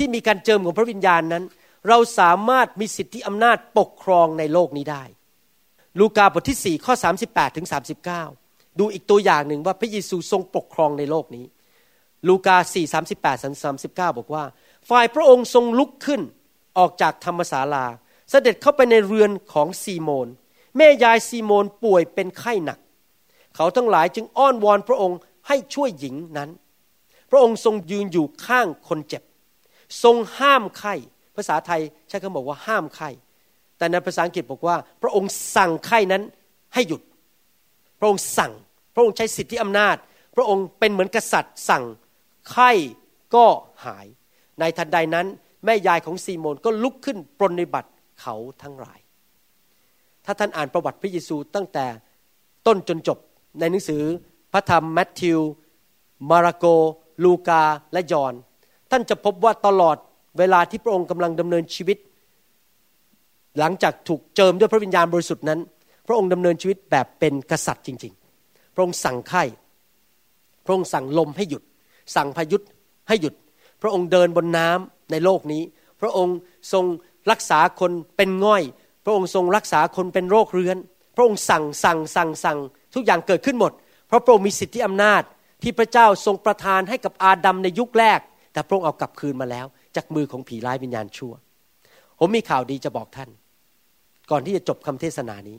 [0.00, 1.44] ที่มีการเจิมของพระวิญญาณนั้น
[1.88, 5.04] เราสามารถมีสิทธิอำนาจปกครองในโลกนี้ได้
[5.98, 6.94] ลูกาบทที่ 4 ข้อ
[7.26, 7.66] 38ถึง
[8.22, 11.44] 39 ดูอีกตัวอย่างหนึ่งว่าพระเยซูทรงปกครองในโลกนี้
[12.28, 14.44] ลูกา 4 38ถึง39 บอกว่า
[14.88, 16.20] ฝ่ายพระองค์ทรงลุกขึ้น
[16.78, 17.86] ออกจากธรรมศาลา
[18.30, 20.28] เสด็จเข้าไปในเรือนของซีโมน
[20.76, 22.78] แม่ยายซีโมนป่วยเป็นไข้หนัก
[23.56, 26.50] เขาทั้งหลายจึงอ้อนวอนพระองค์ให้ช่วยหญิงนั้น
[27.30, 29.22] พระองค์ทรงยืนอยู่ข้างคนเจ็บ
[30.02, 30.94] ทรงห้ามไข้
[31.36, 33.08] ภาษาไทยใช้คำบอกว่าห้ามไข้
[33.78, 36.22] แต่ในภาษาอังกฤษบอกว่า พระองค์สั่งไข้นั้น
[36.74, 37.02] ให้หยุด
[37.98, 38.52] พระองค์สั่ง
[38.94, 39.96] พระองค์ใช้สิทธิอำนาจ
[40.36, 41.84] พระองค์เป็นเหมือนกษัตริย์ สั่ง
[42.50, 42.70] ไข้
[43.34, 43.46] ก็
[43.84, 44.06] หาย
[44.60, 45.26] ในทันใดนั้น
[45.64, 49.00] แม่ยายของซีโมนก็ลุกขึ้นปรนนิบัติเขาทั้งหลาย
[50.24, 51.86] ถ้าท่านอ่านประวัติพระเยซูตั้งแต่
[52.66, 53.18] ต้นจนจบ
[53.58, 54.02] ในหนังสือ
[54.52, 55.40] พระธรรมแมทธิว
[56.30, 56.64] มาระโก
[57.24, 57.62] ลูกา
[57.92, 58.34] และยอห์น
[58.90, 59.96] ท่านจะพบว่าตลอด
[60.38, 61.98] เวลาที่พระองค์กำลังดำเนินชีวิต
[63.58, 65.60] หลังจากถูกเจิมด้วยพระวิญญาณบริสุทธิ์นั้น
[66.06, 68.12] พระองค์ดำเนินชีวิตแบบเป็นกษัตริย์จริง
[68.44, 69.42] ๆ พระองค์สั่งไข้
[70.64, 71.62] พระองค์สั่งลมให้หยุด
[72.16, 72.58] สั่งพายุ
[73.08, 73.34] ให้หยุด
[73.82, 75.62] พระองค์เดินบนน้ำในโลกนี้
[76.00, 76.36] พระองค์
[76.72, 76.84] ทรง
[77.30, 78.62] รักษาคนเป็นง่อย
[79.04, 80.76] พระองค์ทรงรักษาคนเป็นโรคเรื้อน
[81.16, 82.58] พระองค์สั่งสั่งสั่งสั่ง
[82.94, 83.72] ทุกอย่างเกิดขึ้นหมด
[84.06, 85.22] เพราะพระองค์มีสิทธิอำนาจ
[85.62, 88.20] ที่พระเจ้าทรงประทานให้กับอาดัมในยุคแรก
[88.52, 91.32] แต่พระองค์เอากลับคืนมาแล้ว จากมือของผีร้ายวิญญาณชั่ว
[92.18, 93.30] ผมมีข่าวดีจะบอกท่าน
[94.30, 95.58] ก่อนที่จะจบคำเทศนานี้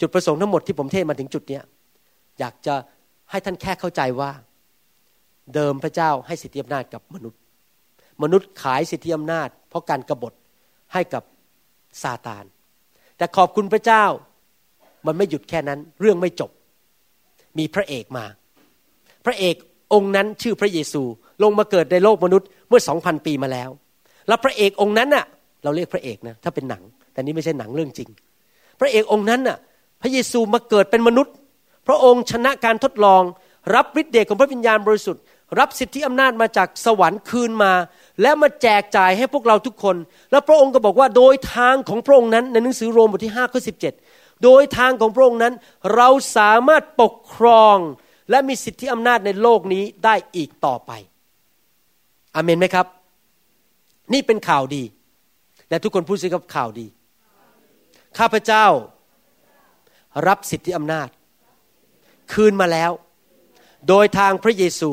[0.00, 1.64] จุดประสงค์ทั้งหมดที่ผมเทศมาถึงจุดเนี้ย
[2.38, 2.74] อยากจะ
[3.30, 4.30] ให้ท่านแค่เข้าใจว่า
[5.54, 7.40] เดิมพระเจ้าให้สิทธิอำนาจกับมนุษย์
[8.22, 10.32] มนุษย์ขายสิทธิอำนาจ เพราะการกรบฏ
[10.92, 11.22] ให้กับ
[12.02, 12.44] ซาตาน
[13.16, 14.04] แต่ขอบคุณพระเจ้า
[15.06, 16.50] มันไม่หยุดแค่นั้น เรื่องไม่จบ
[17.58, 18.24] มีพระเอกมา
[19.26, 19.56] พระเอก
[19.92, 21.02] องค์นั้นชื่อพระเยซู
[21.42, 23.70] ลงมาเกิดในโลกมนุษย์เมื่อสองพันปีมาแล้ว
[24.28, 25.24] แล้วพระเอกองค์นั้นน่ะ
[25.64, 26.82] เราเรียกพระเอกนะถ้าเป็นหนัง
[27.12, 28.08] แต่นี้ไม่ใช่หนังเรื่องจริง
[28.80, 29.58] พระเอกองค์นั้นน่ะ
[30.02, 31.34] พระเยซูมาเกิดเป็นมนุษย์
[31.88, 33.22] พระองค์ชนะการทดลอง
[33.74, 35.22] รับฤทธิ์เดชของพระวิญญาณบริสุทธิ์
[35.58, 37.72] รับสิทธิอำนาจมาจากสวรรค์คืนมา
[38.22, 39.96] และมาแจกจ่ายให้พวกเราทุกคน
[40.30, 43.60] แล้วพระองค์ก็บอกว่าโดยทางของพระองค์นั้นในหนังสือโรมบทที่5ข้อ
[44.02, 45.54] 17 โดยทางของพระองค์นั้น
[45.94, 47.76] เราสามารถปกครอง
[48.30, 50.92] และมีสิทธิอำนาจในโลกนี้ได้อีกต่อไป
[52.34, 52.86] อเมนไหมครับ
[54.12, 54.82] นี่เป็นข่าวดี
[55.68, 56.86] และทุกคนพูดสิครับข่าวดี
[58.18, 58.66] ข้าพเจ้า
[60.28, 61.08] รับสิทธิอำนาจ
[62.32, 62.92] คืนมาแล้ว
[63.88, 64.90] โดยทางพระเยซู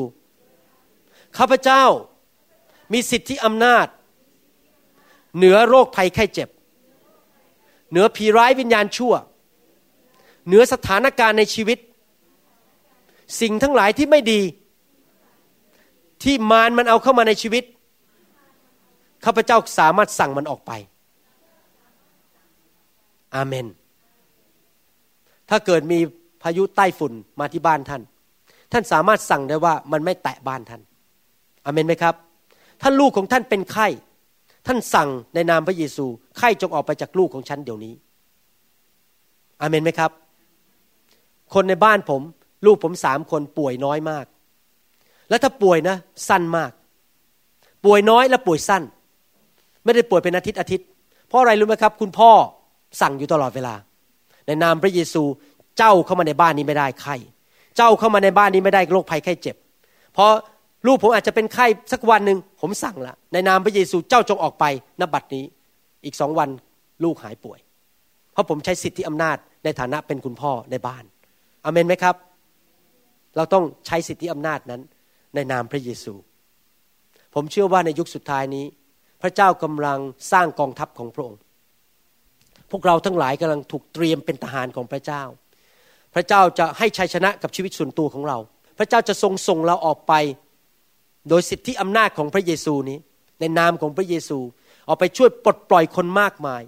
[1.38, 1.84] ข้าพเจ้า
[2.92, 3.86] มีสิทธิอำนาจ
[5.36, 6.48] เหนือโรคภัยไข้เจ็บ
[7.90, 9.14] เหนือผีร้ายวิญญาณชั่ว
[10.46, 11.78] เหนือสถานการณ์ในชีวิต
[13.40, 14.40] สิ่งทั้งหลายที่ไม่ดี
[16.22, 17.64] ที่มารมันเอาเข้ามาในชีวิต
[19.24, 20.72] ข้าพเจ้าสามารถสั่งมันออกไป
[23.34, 23.66] อาเมน
[25.50, 25.98] ถ้าเกิดมี
[26.42, 28.02] พายุใต้ฝุ่นมาที่บ้านท่าน
[28.72, 30.82] ท่านสามารถสั่งได้ว่ามันไม่แตะบ้านท่าน
[31.64, 32.14] อาเมนไหมครับ
[32.80, 33.88] ถ้าลูกของท่านเป็นไข้
[34.66, 36.06] ท่านสั่งในนามพระเยซู
[36.38, 37.94] ไข้จงออกไปจากลูกของฉันเดี๋ยวนี้
[39.60, 40.10] อาเมนไหมครับ
[41.54, 42.22] คนในบ้านผม
[42.66, 44.26] ลูกผมสามคนป่วยน้อยมาก
[45.28, 45.96] แล้วถ้าป่วยนะ
[46.28, 46.70] สั้นมาก
[47.84, 48.82] ป่วยน้อยและป่วยสั้น
[49.84, 50.86] ไม่ได้ป่วยเป็นอาทิตย์อาทิตย์
[51.28, 52.30] เพราะอะไรรู้ไหมครับ คุณพ่อ
[53.00, 53.74] สั่งอยู่ตลอดเวลา
[54.46, 55.22] ในนามพระเยซู
[55.78, 57.16] เจ้าเข้ามาในบ้านนี้ไม่ได้ไข้
[57.76, 59.56] เจ้าเข้ามาในบ้านนี้ไม่ได้โรคภัยไข้เจ็บ
[60.12, 60.30] เพราะ
[60.86, 64.64] ลูกผมอาจจะเป็นไข้สักวันหนึ่งผมสั่งละในนามพระเยซูเจ้าจงออกไป
[65.00, 65.44] นบัดนี้
[66.04, 66.48] อีกสองวัน
[67.04, 67.58] ลูกหายป่วย
[68.32, 71.04] เพราะผมใช้สิทธิอำนาจในฐานะเป็นคุณพ่อในบ้าน
[71.64, 72.14] อเมนไหมครับ
[73.36, 74.82] เราต้องใช้สิทธิอำนาจนั้น
[75.38, 76.14] ในนามพระเยซู
[77.34, 78.66] ผมเชื่อว่าในยุคสุดท้ายนี้
[79.22, 79.98] พระเจ้ากำลัง
[80.32, 81.40] สร้างกองทัพของพระองค์
[82.70, 85.22] พวกเราทั้งหลายกำลังถูกเตรียมเป็นทหารของพระเจ้า
[86.14, 88.38] พระเจ้าจะให้ชัยชนะกับชีวิตส่วนตัวของเรา
[88.78, 90.12] พระเจ้าจะทรงส่งเราออกไป
[91.28, 92.98] โดยสิทธิอำนาจของพระเยซูนี้
[93.40, 94.38] ในนามของพระเยซู
[94.88, 96.62] ออกไปช่วยปลดปล่อยคนมากมาย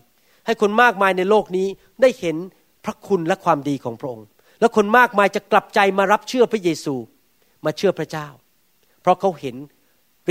[0.46, 1.66] ให้คนมากมายในโลกนี้
[2.00, 2.36] ได้เห็น
[2.84, 4.26] พระคุณและความดีของพระองค์
[4.60, 6.94] และคนมากมายจะกลับใจมารับเชื่อพระเยซู
[7.64, 8.28] มาเชื่อพระเจ้า
[9.00, 9.56] เพราะเขาเห็น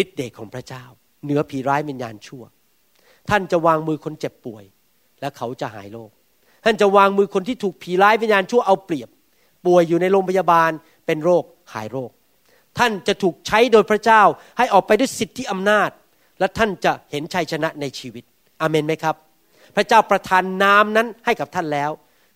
[0.02, 0.84] ฤทธิ์เดชของพระเจ้า
[1.24, 2.44] เหนือผีร้ายวิญญาณชั่ว
[3.30, 4.64] ท่านจะวางมือคนเจ็บป่วย
[5.22, 6.12] และเขาจะหายโรค
[6.66, 9.10] ท่านจะวางมือคนที่ถูกผีร้ายวิญญาณชั่วเอาเปรียบ
[9.66, 10.72] ป่วยอยู่ในโรงพยาบาล
[11.06, 11.44] เป็นโรค
[11.74, 12.12] หายโรค
[12.78, 14.22] ท่านจะถูกใช้โดยพระเจ้า
[14.58, 15.90] ให้ออกไปด้วยสิทธิอำนาจ
[16.40, 18.24] และท่านจะเห็นชัยชนะในชีวิต
[18.62, 19.16] อเมนไหมครับ
[19.76, 21.92] พระเจ้าประทานนามนั้นให้กับท่านแล้ว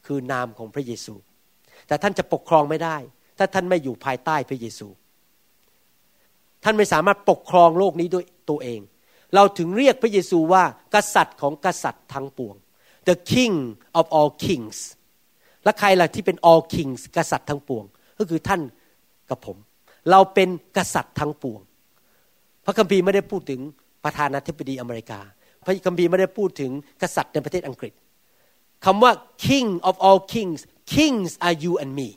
[0.06, 1.16] คือนามของพระเยซู
[1.88, 2.98] แต่ท่านจะปกครองไม่ได้
[3.38, 4.88] ถ้าท่านไม่อยู่ภายใต้พระเยซู
[6.64, 8.80] ท่านไม่สามารถปกครองโลกนี้ด้วยตัวเอง
[9.36, 10.64] เราถึงเรียกพระเยซูว่า
[10.96, 12.56] กษัตริย์ของกษัตริย์ทั้งปวง
[13.08, 13.56] the king
[14.00, 14.78] of all kings
[15.64, 17.84] และใครล่ะที่เป็น all kings กษัตริย์ทั้งปวง
[18.20, 18.62] ก็คือท่าน
[19.30, 19.58] กับผม
[20.12, 21.62] เราเป็นกษัตริย์ทั้งปวง
[22.66, 23.62] พระคัมภีร์ไม่ได้พูดถึง
[24.04, 25.20] ประธานาธิบดีอเมริกา
[25.66, 27.94] พระคัมภีร์ไม่ได้พูดถึงกษัตริย์ในประเทศอังกฤษ
[28.86, 29.12] คำว่า
[29.48, 30.62] king of all kings
[30.96, 32.10] kings are you and me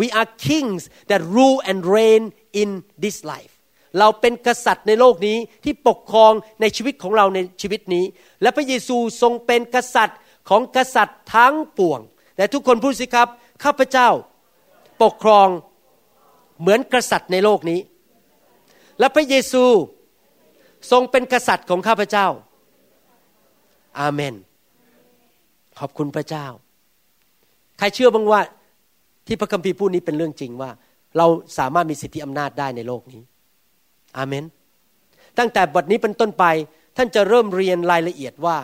[0.00, 2.22] we are kings that rule and reign
[2.62, 2.70] in
[3.04, 3.51] this life
[3.98, 8.04] เราเป็นกษัตริย์ในโลกนี้ที่ปกครองในชีวิตของเราในชีวิตนี้
[8.42, 10.18] และพระเยซูทรงเป็นกษัตริย์
[10.48, 12.00] ของกษัตริย์ทั้งปวง
[12.36, 13.28] แต่ทุกคนพูดสิครับ
[13.64, 14.08] ข้าพเจ้า
[15.02, 15.48] ปกครอง
[16.60, 17.80] เหมือนกษัตริย์ในโลกนี้
[18.98, 19.64] และพระเยซู
[20.90, 22.26] ทรงเป็นกษัตริย์ของข้าพเจ้า
[24.00, 24.34] อาเมน
[25.78, 26.46] ขอบคุณพระเจ้า
[27.78, 28.40] ใครเชื่อบ้างว่า
[29.26, 30.70] ที่พระคัมภีร์พูดนี้เป็นเรื่องจริงว่า
[31.18, 31.26] เรา
[31.58, 33.22] สามารถมีสิทธิอำนาจได้ในโลกนี้
[34.16, 34.44] อาเมน
[35.38, 36.44] ตั้งแต่บทนี้เป็นต้นไป
[36.96, 38.56] ท่านจะเริ่มเรียนรายละเอียดว่า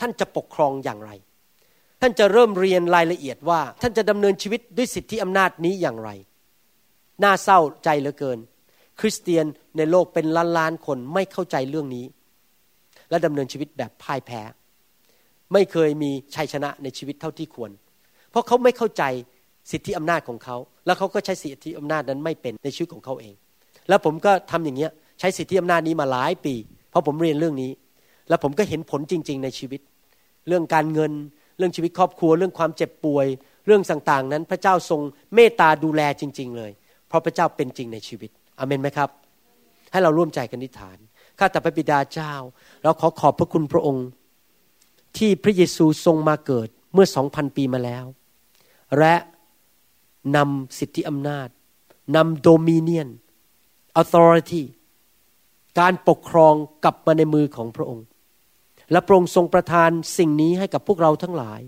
[0.00, 1.10] ท่านจะปกครองอย่างไร
[2.00, 6.10] ท่านจะเริ่มเรียนรายละเอียดว่า ท่านจะดำเนินชีวิตด้วยสิทธิอำนาจนี้อย่างไร
[7.22, 8.38] น่าเศร้าใจเหลือเกิน
[9.00, 9.46] คริสเตียน
[9.76, 12.04] ในโลกเป็นล้านล้านคนไม่เข้าใจเรื่องนี้
[13.10, 14.40] และดำเนินชีวิตแบบพ่ายแพ้
[15.52, 17.70] ไม่เคยมีชัยชนะในชีวิตเท่าที่ควร
[18.30, 19.02] เพราะเขาไม่เข้าใจ
[19.70, 23.34] สิทธิอำนาจของเขา แล้วเขาก็ใช้สิทธิอำนาจนั้นไม่เป็นในชีวิตของเขาเอง
[23.88, 26.54] แล้วผมก็ทำอย่างเงี้ยใช้สิทธิอำนาจนี้มาหลายปี
[26.90, 27.70] เพราะผมเรียนเรื่องนี้
[28.28, 29.80] และผมก็เห็นผลจริง ๆ ในชีวิต
[30.48, 31.12] เรื่องการเงิน
[31.58, 33.26] เรื่องชีวิตครอบครัว เรื่องความเจ็บป่วย
[33.66, 35.00] เรื่องต่างๆ นั้น พระเจ้าทรง
[35.34, 36.70] เมตตาดูแลจริง ๆ เลย
[37.08, 39.10] เพราะพระเจ้าเป็นจริงในชีวิตอเมนไหมครับ
[39.92, 40.98] ให้เราร่วมใจกันนิฐาน
[41.38, 42.32] ข้าแต่พระบิดาเจ้า
[42.82, 44.06] เราขอขอบพระคุณพระองค์
[45.16, 48.04] ที่พระเยซูทรงมาเกิดเมื่อสองพันปีมาแล้ว
[48.98, 49.14] และ
[50.36, 51.48] นำสิทธิอำนาจ
[52.16, 53.08] นำโดมิเนียน
[54.00, 54.62] authority
[55.80, 58.06] การปกครองกลับมาในมือของพระองค์
[58.92, 61.60] และพระองค์ทรงประทานสิ่งนี้ให้กับพวกเราทั้งหลาย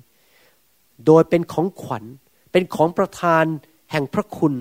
[1.07, 2.05] โดยเป็นของขวัญ
[2.53, 3.45] เป็นของประทาน
[3.91, 4.55] แห่งพระคุณ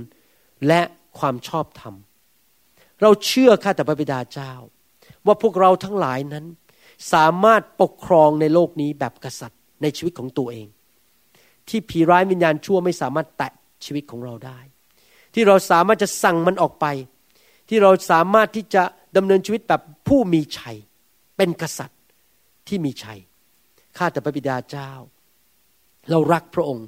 [0.68, 0.82] และ
[1.20, 1.96] ความชอบธรรม
[3.02, 4.52] เราเชื่อข้าแต่พระบิดาเจ้า
[5.26, 6.46] ว่าพวกเราทั้งหลายนั้น
[7.14, 10.68] สามารถปกครองในโลกนี้แบบกษัตริย์ในชีวิตของตัวเอง
[11.68, 13.52] ที่ผีร้ายวิญญาณชั่วไม่สามารถแตะ
[13.86, 14.60] ชีวิตของเราได้
[15.34, 16.86] ที่เราสามารถจะสั่งมันออกไป
[17.68, 18.84] ที่เราสามารถที่จะ
[19.18, 20.78] ดำเนินชีวิตแบบผู้มีชัย
[21.38, 22.02] เป็นกษัตริย์
[22.68, 23.20] ที่มีชัย
[23.98, 24.92] ข้าแต่พระบิดาเจ้า
[26.12, 26.86] เรารักพระองค์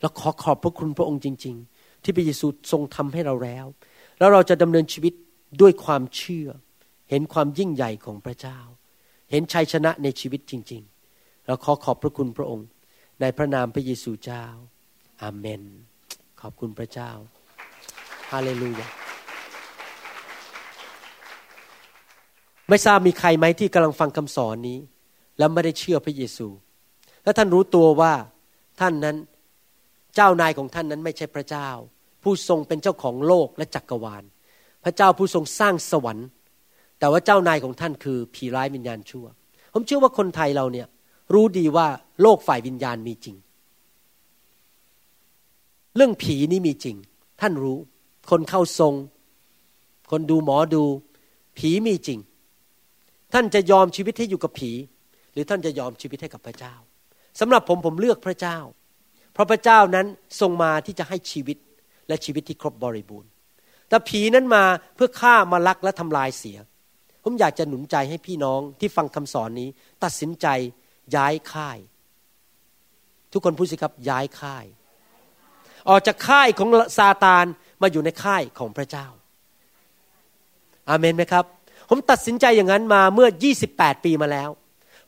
[0.00, 3.66] เราขอขอบพระคุณพระองค์จริง ๆ ที่พระเยซูทรงทำให้เราแล้ว
[4.18, 5.12] แล้วเราจะดำเนินชีวิต
[5.60, 6.48] ด้วยความเชื่อ
[7.10, 8.58] เห็นความยิ่งใหญ่ของพระเจ้า
[9.30, 10.82] เห็นชัยชนะในชีวิตจริง
[11.14, 12.66] ๆ เราขอขอบพระคุณพระองค์
[13.20, 14.44] ในพระนามพระเยซูเจ้า
[15.22, 15.62] อาเมน
[16.40, 17.10] ขอบคุณพระเจ้า
[18.30, 19.09] ฮาเลลูยา
[22.70, 24.78] ไม่ทราบมีใครไหมที่กำลังฟังคำสอนนี้
[25.38, 26.48] แล้วไม่ได้เชื่อพระเยซู
[27.24, 28.12] และท่านรู้ตัวว่า
[28.80, 29.16] ท่านนั้น
[30.14, 31.68] เจ้านายของท่านนั้นไม่ใช่พระเจ้า
[32.22, 34.24] ผู้ทรงเป็นเจ้าของโลกและจักกรวาล
[34.84, 36.26] พระเจ้าผู้ทรงสร้างสวรรค์
[36.98, 39.26] แต่ว่าเจ้านายของท่านคือผีร้ายวิญญาณชั่ว
[39.72, 40.86] ผมเชื่อว่าคนไทยเราเนี่ย
[41.34, 41.86] รู้ดีว่า
[42.22, 43.36] โลกฝ่ายวิญญาณมีจริง
[45.96, 46.96] เรื่องผีนี่มีจริง
[47.40, 47.78] ท่านรู้
[48.30, 48.94] คนเข้าทรง
[50.10, 50.84] คนดูหมอดู
[51.58, 52.18] ผีมีจริง
[53.32, 54.72] ท่านจะยอมชีวิตให้อยู่กับผี
[55.32, 56.74] หรือท่านจะยอมชีวิตให้กับพระเจ้า
[57.40, 58.58] สำหรับผมผมเลือกพระเจ้า
[59.32, 60.06] เพราะพระเจ้านั้น
[60.40, 61.56] ทรงมาที่จะให้ชีวิต
[62.08, 63.30] และชีวิตที่ครบบริบูรณ์
[63.88, 64.64] แต่ผีนั้นมา
[64.94, 66.58] เพื่อฆ่ามาลักและทำลายเสีย
[67.24, 69.68] ผมอยากจะหนุนใจให้พี่น้องที่ฟังคำสอนนี้
[70.04, 70.46] ตัดสินใจ
[71.16, 71.78] ย้ายค่าย
[73.32, 74.64] ทุกคนพูดสิครับย้ายค่าย
[75.88, 76.68] ออกจากค่ายของ
[76.98, 77.44] ซาตาน
[77.82, 79.06] มาอยู่ในค่ายของพระเจ้า
[80.88, 81.44] อาเมนไหมครับ
[81.90, 83.28] ผมตัดสินใจอย่างนั้นมาเมื่อ
[83.66, 84.50] 28 ปีมาแล้ว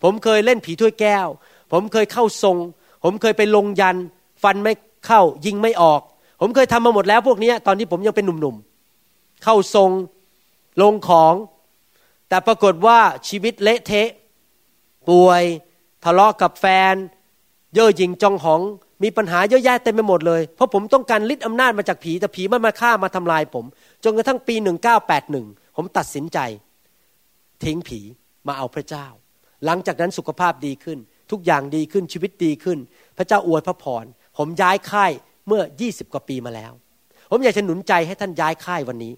[0.02, 1.28] ผมเคยเล่นผีถ้วยแก้ว
[1.72, 2.56] ผมเคยเข้าทรง
[3.04, 3.96] ผมเคยไปลงยัน
[4.42, 4.72] ฟันไม่
[5.06, 6.00] เข้ายิงไม่ออก
[6.40, 9.90] ผมเคยทำมาหมดแล้วพวกนี้ตอนที่ผมยังเป็นหนุ่มๆ เข้าทรง
[10.82, 11.34] ลงของ
[12.28, 14.08] แต่ปรากฏว่าชีวิตเละเทะ
[15.08, 15.42] ป่วย
[16.04, 16.94] ทะเลาะกับแฟน
[17.74, 18.60] เย่อหยิ่งจองหอง
[19.02, 23.64] มีปัญหาเยอะแยะเต็มไปหมดเลย เพราะผมต้องการลิดอำนาจมาจากผีแต่ผีมันมาฆ่ามาทำลายผม
[24.04, 24.54] จนกระทั่งปี
[25.16, 26.38] 1981 ผมตัดสินใจ
[27.64, 28.00] ทิ้งผี
[28.46, 29.06] มาเอาพระเจ้า
[29.64, 30.98] หลังจากนั้นสุขภาพดีขึ้น
[31.30, 32.78] ทุกอย่างดีขึ้นชีวิตดีขึ้น
[33.18, 34.04] พระเจ้าอวยพระพร
[34.38, 35.12] ผมย้ายค่าย
[35.48, 36.72] เมื่อ 20 กว่าปีมาแล้ว
[37.30, 39.14] ผมอยากจะหนุนใจให้ท่านย้ายค่ายวันนี้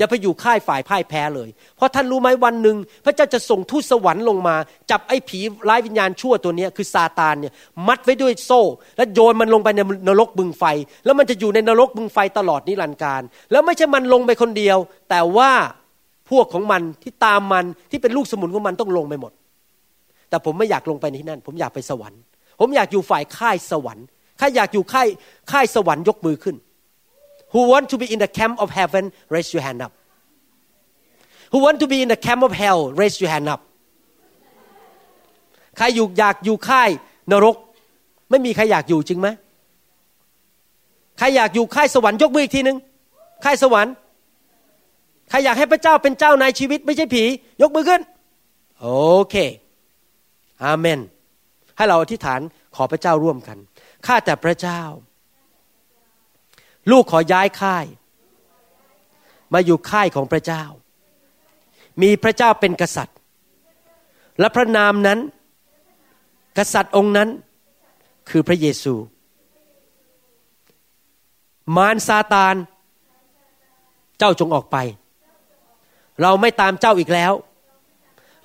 [0.00, 4.56] จะไปอยู่ค่ายฝ่ายพ่ายแพ้เลย เพราะท่านรู้ไหมวันหนึ่งพระเจ้าจะส่งทูตสวรรค์ลงมา
[4.90, 7.52] จับไอ้ผีร้ายวิญญาณชั่วตัวนี้คือซาตานเนี่ย
[7.88, 8.62] มัดไว้ด้วยโซ่
[8.96, 10.64] แล้วโยนมันลงไปในนรกบึงไฟ
[11.04, 14.78] แล้วมันจะอยู่ในนรกบึงไฟตลอดนิรันดร์การ แล้วไม่ใช่มันลงไปคนเดียว
[15.10, 15.50] แต่ว่า
[16.30, 19.32] พวกของมันที่ตามมันที่เป็นลูกสมุนของมันต้องลงไปหมด
[20.28, 22.20] แต่ผมไม่อยากลงไปที่นั่น ผมอยากไปสวรรค์
[22.60, 24.04] ผมอยากอยู่ฝ่ายค่ายสวรรค์
[24.38, 25.08] ใครอยากอยู่ค่าย
[25.50, 26.56] ค่ายสวรรค์ยกมือขึ้น
[27.52, 29.04] Who want to be in the camp of heaven
[29.34, 29.92] raise your hand up
[31.52, 33.60] Who want to be in the camp of hell raise your hand up
[35.76, 36.90] ใครอยู่อยากอยู่ค่าย
[37.32, 37.56] นรก
[38.30, 39.28] ไม่มีใครอยากอยู่จริงไหม
[41.18, 42.76] ใครอยากอยู่ค่ายสวรรค์ยกมืออีกทีหนึ่ง
[43.44, 43.92] ค่ายสวรรค์
[45.28, 47.24] ใครอยากให้พระเจ้าเป็นเจ้านายชีวิตไม่ใช่ผี
[47.62, 48.00] ยกมือขึ้น
[48.80, 48.88] โอ
[49.28, 49.34] เค
[50.64, 51.00] อาเมน
[51.76, 52.40] ให้เราอธิษฐาน
[52.76, 53.58] ขอพระเจ้าร่วมกัน
[54.06, 54.82] ข้าแต่พระเจ้า
[56.90, 57.84] ลูกขอย้ายค่าย
[59.52, 60.64] มาอยู่ค่ายของพระเจ้า
[62.02, 63.16] มีพระเจ้าเป็นกษัตริย์
[64.40, 65.18] และพระนามนั้น
[66.58, 67.28] กษัตริย์องค์นั้น
[68.30, 68.94] คือพระเยซู
[71.76, 72.54] มารซาตาน
[74.18, 74.76] เจ้าจงออกไป
[76.22, 77.32] เราไม่ตามเจ้าอีกแล้ว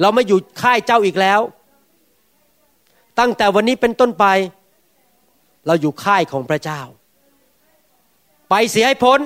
[0.01, 1.39] เราไม่อยู่ค่ายเจ้าอีกแล้ว
[3.19, 4.25] ตั้งแต่วันนี้เป็นต้นไป
[5.67, 6.81] เราอยู่ค่ายของพระเจ้า
[8.49, 9.19] ไปเสียให้พ้น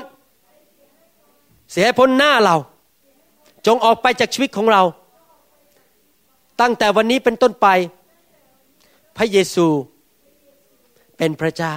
[1.72, 2.56] เสียให้พ้นหน้าเรา
[3.68, 4.84] จงออกไปจากชีวิตของเรา
[6.62, 7.68] ตั้งแต่วันนี้เป็นต้นไป
[9.18, 9.68] พระเยซู
[11.18, 11.76] เป็นพระเจ้า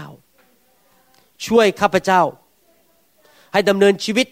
[1.46, 2.22] ช่วยข้าพเจ้า
[3.52, 4.26] ให้ดำเนินชีวิต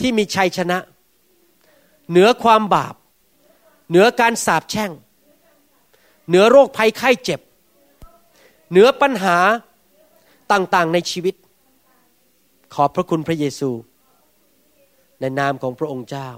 [0.00, 0.78] ที่มีชัยชนะ
[2.10, 2.94] เหนือความบาป
[3.90, 4.90] เหนือการสาปแช่ง
[6.28, 7.40] เหนือโรคภัยไข้เจ็บ
[8.70, 9.36] เหนือปัญหา
[10.52, 11.34] ต่างๆในชีวิต
[12.74, 13.70] ขอบพระคุณพระเยซู
[15.20, 16.28] ในนามของพระองค์เจ้า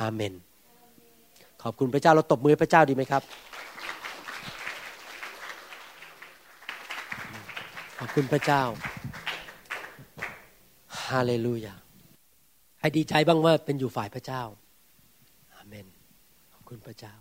[0.00, 0.34] อาเมน
[1.62, 3.22] ขอบคุณพระเจ้าเราตบมือพระเจ้าดีไหมครับ
[7.98, 8.62] ขอบคุณพระเจ้า
[11.06, 11.74] ฮาเลลูยา
[12.80, 14.42] ให้ดีใจบ้างว่าเป็นอยู่ฝ่ายพระเจ้า
[15.54, 15.86] อาเมน
[16.52, 17.14] ขอบคุณพระเจ้า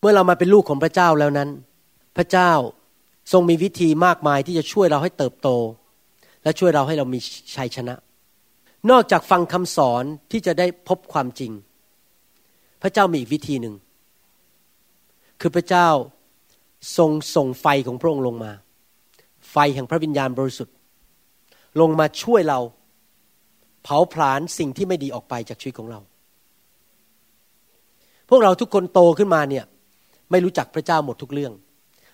[0.00, 1.48] เมื่อเรามาเป็นลูกของพระเจ้าแล้วนั้น
[2.16, 2.50] พระเจ้า
[3.32, 5.48] ทรงมีวิธีมากมายที่จะช่วยเราให้เติบโต
[6.42, 7.18] และช่วยเราให้เรามี
[7.56, 7.94] ชัยชนะ
[8.90, 11.52] นอกจากฟังคำสอนที่จะได้พบความจริง
[12.82, 13.74] พระเจ้ามีอีกวิธีหนึ่ง
[15.40, 15.88] คือพระเจ้า
[16.96, 18.52] ทรงส่งไฟของพระองค์ลงมา
[19.50, 20.74] ไฟแห่งพระวิญญาณบริสุทธิ์
[21.80, 22.60] ลงมาช่วยเรา
[23.82, 26.00] เผาผลาญสิ่งที่ไม่ดีออกไปจากชีวิตของเรา
[28.28, 29.64] พวกเราทุกคนโตขึ้นมาเนี่ย
[30.30, 31.52] ไม่รู้จักพระเจ้าหมดทุกเรื่อง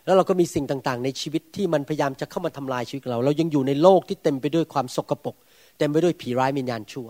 [0.04, 5.36] แล้วเราก็มีสิ่งต่างๆ ในชีวิตที่มันพยายามจะเข้ามาทำลายชีวิตเรา เรายังอยู่ในโลกที่เต็มไปด้วยความสกปรก
[5.78, 7.08] เต็มไปด้วยผีร้ายวิญญาณชั่ว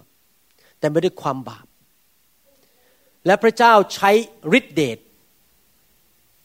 [0.81, 1.67] เต็มไปด้วยความบาป
[3.27, 4.11] และพระเจ้าใช้
[4.59, 4.99] ฤทธิเดช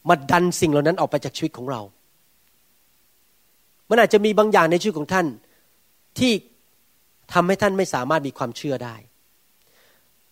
[0.08, 1.80] มาดันสิ่งเหล่านั้นออกไปจากชีวิตของเรา
[3.90, 5.26] มันอาจจะมีบางอย่างในชีวิตของท่าน
[6.18, 6.32] ที่
[7.34, 8.96] ทำให้ท่านไม่สามารถมีความเชื่อได้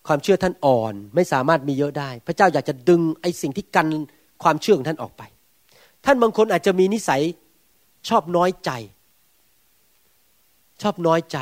[0.07, 3.86] ความเชื่อท่านอ่อนไม่สามารถมีเยอะได้ พระเจ้าอยากจะดึงไอ้สิ่งที่กัน
[4.42, 5.22] ความเชื่อของท่านออกไป
[6.05, 7.22] ท่านบางคนอาจจะมีนิสัย
[8.09, 8.70] ชอบน้อยใจ
[10.82, 11.38] ชอบน้อยใจ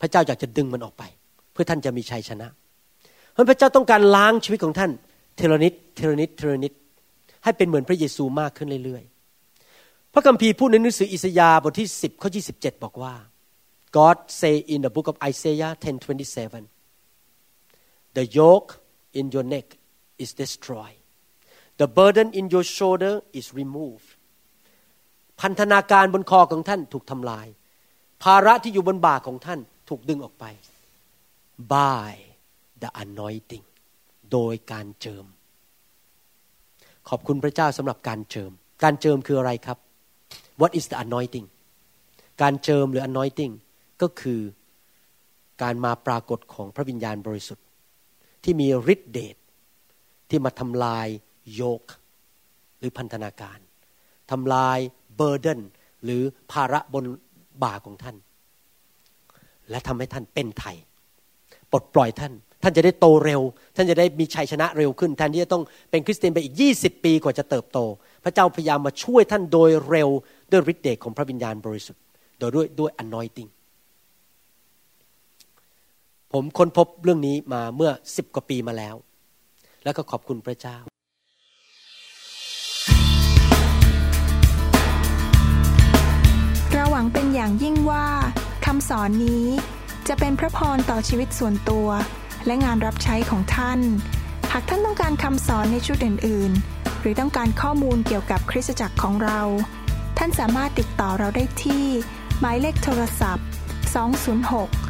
[0.00, 1.02] พระเจ้าอยากจะดึงมันออกไป
[1.52, 2.48] เพื่อท่านจะมีชัยชนะ
[3.32, 4.90] เพราะพระเจ้าต้องการล้างชีวิตของท่าน
[5.36, 6.72] ทีละนิดทีละนิดทีละนิด
[7.44, 13.14] ให้เป็นเหมือนพระเยซูมากขึ้นเรื่อยๆ พระคัมภีร์พูดในหนังสืออิสยาห์บทที่ 10 ข้อ 27 บอกว่า
[13.98, 16.68] God say in the book of Isaiah 10:27
[18.16, 18.70] the yoke
[19.18, 19.66] in your neck
[20.24, 21.00] is destroyed
[21.80, 24.08] the burden in your shoulder is removed
[25.40, 27.46] พันธนาการบนคอของท่านถูกทำลาย
[28.22, 30.44] ภาระที่อยู่บนบ่าของท่านถูกดึงออกไป
[31.72, 32.12] by
[32.82, 33.64] the anointing
[34.32, 35.24] โดยการเจิม
[37.08, 38.50] ขอบคุณพระเจ้าสำหรับการเจิม
[38.82, 39.78] การเจิมคืออะไรครับ
[40.60, 41.46] What is the anointing
[42.42, 43.52] การเจิมหรือ anointing
[44.02, 44.40] ก็คือ
[45.62, 47.66] การมาปรากฏของพระวิญญาณบริสุทธิ์
[48.44, 49.36] ที่มีฤทธิเดช
[50.30, 51.06] ที่มาทำลาย
[51.54, 51.82] โยก
[52.78, 53.58] หรือพันธนาการ
[54.30, 54.78] ทำลาย
[55.16, 55.60] เบอร์เดน
[56.04, 56.22] หรือ
[56.52, 57.04] ภาระบน
[57.62, 58.16] บ่าของท่าน
[59.70, 60.76] และทำให้ท่านเป็นไทย
[61.70, 62.32] ปลดปล่อยท่าน
[62.62, 63.40] ท่านจะได้โตเร็ว
[63.76, 67.78] ท่านจะได้มีชัยชนะเร็วขึ้นแทนที่จะต้องเป็นคริสเตียนไปอีก 20 ปีกว่าจะเติบโต
[68.24, 70.08] พระเจ้าพยายามมาช่วยท่านโดยเร็ว
[70.50, 72.02] ด้วยฤทธิ์เดชของพระวิญญาณบริสุทธิ์
[72.38, 73.50] โดยด้วยด้วย anointing
[76.34, 78.94] ผมค้นพบเรื่องนี้มาเมื่อสิบกว่าปีมาแล้ว
[79.84, 80.78] แล้วก็ขอบคุณพระเจ้า
[86.72, 88.06] เราหวังเป็นอย่างยิ่งว่า
[88.66, 89.46] คำสอนนี้
[90.08, 91.88] จะเป็นพระพรต่อชีวิตส่วนตัว
[92.46, 93.80] และงานรับใช้ของท่าน
[94.52, 99.40] หากท่านต้องการคำสอนในชุดอื่น ๆ หรือต้องการข้อมูลเกี่ยวกับคริสตจักรของเรา
[100.18, 101.84] ท่านสามารถติดต่อเราได้ที่
[102.40, 103.46] หมายเลขโทรศัพท์
[104.30, 104.89] 206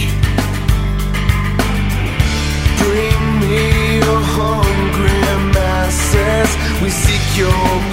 [2.82, 5.22] Bring me your hungry
[5.54, 6.52] masses.
[6.82, 7.91] We seek your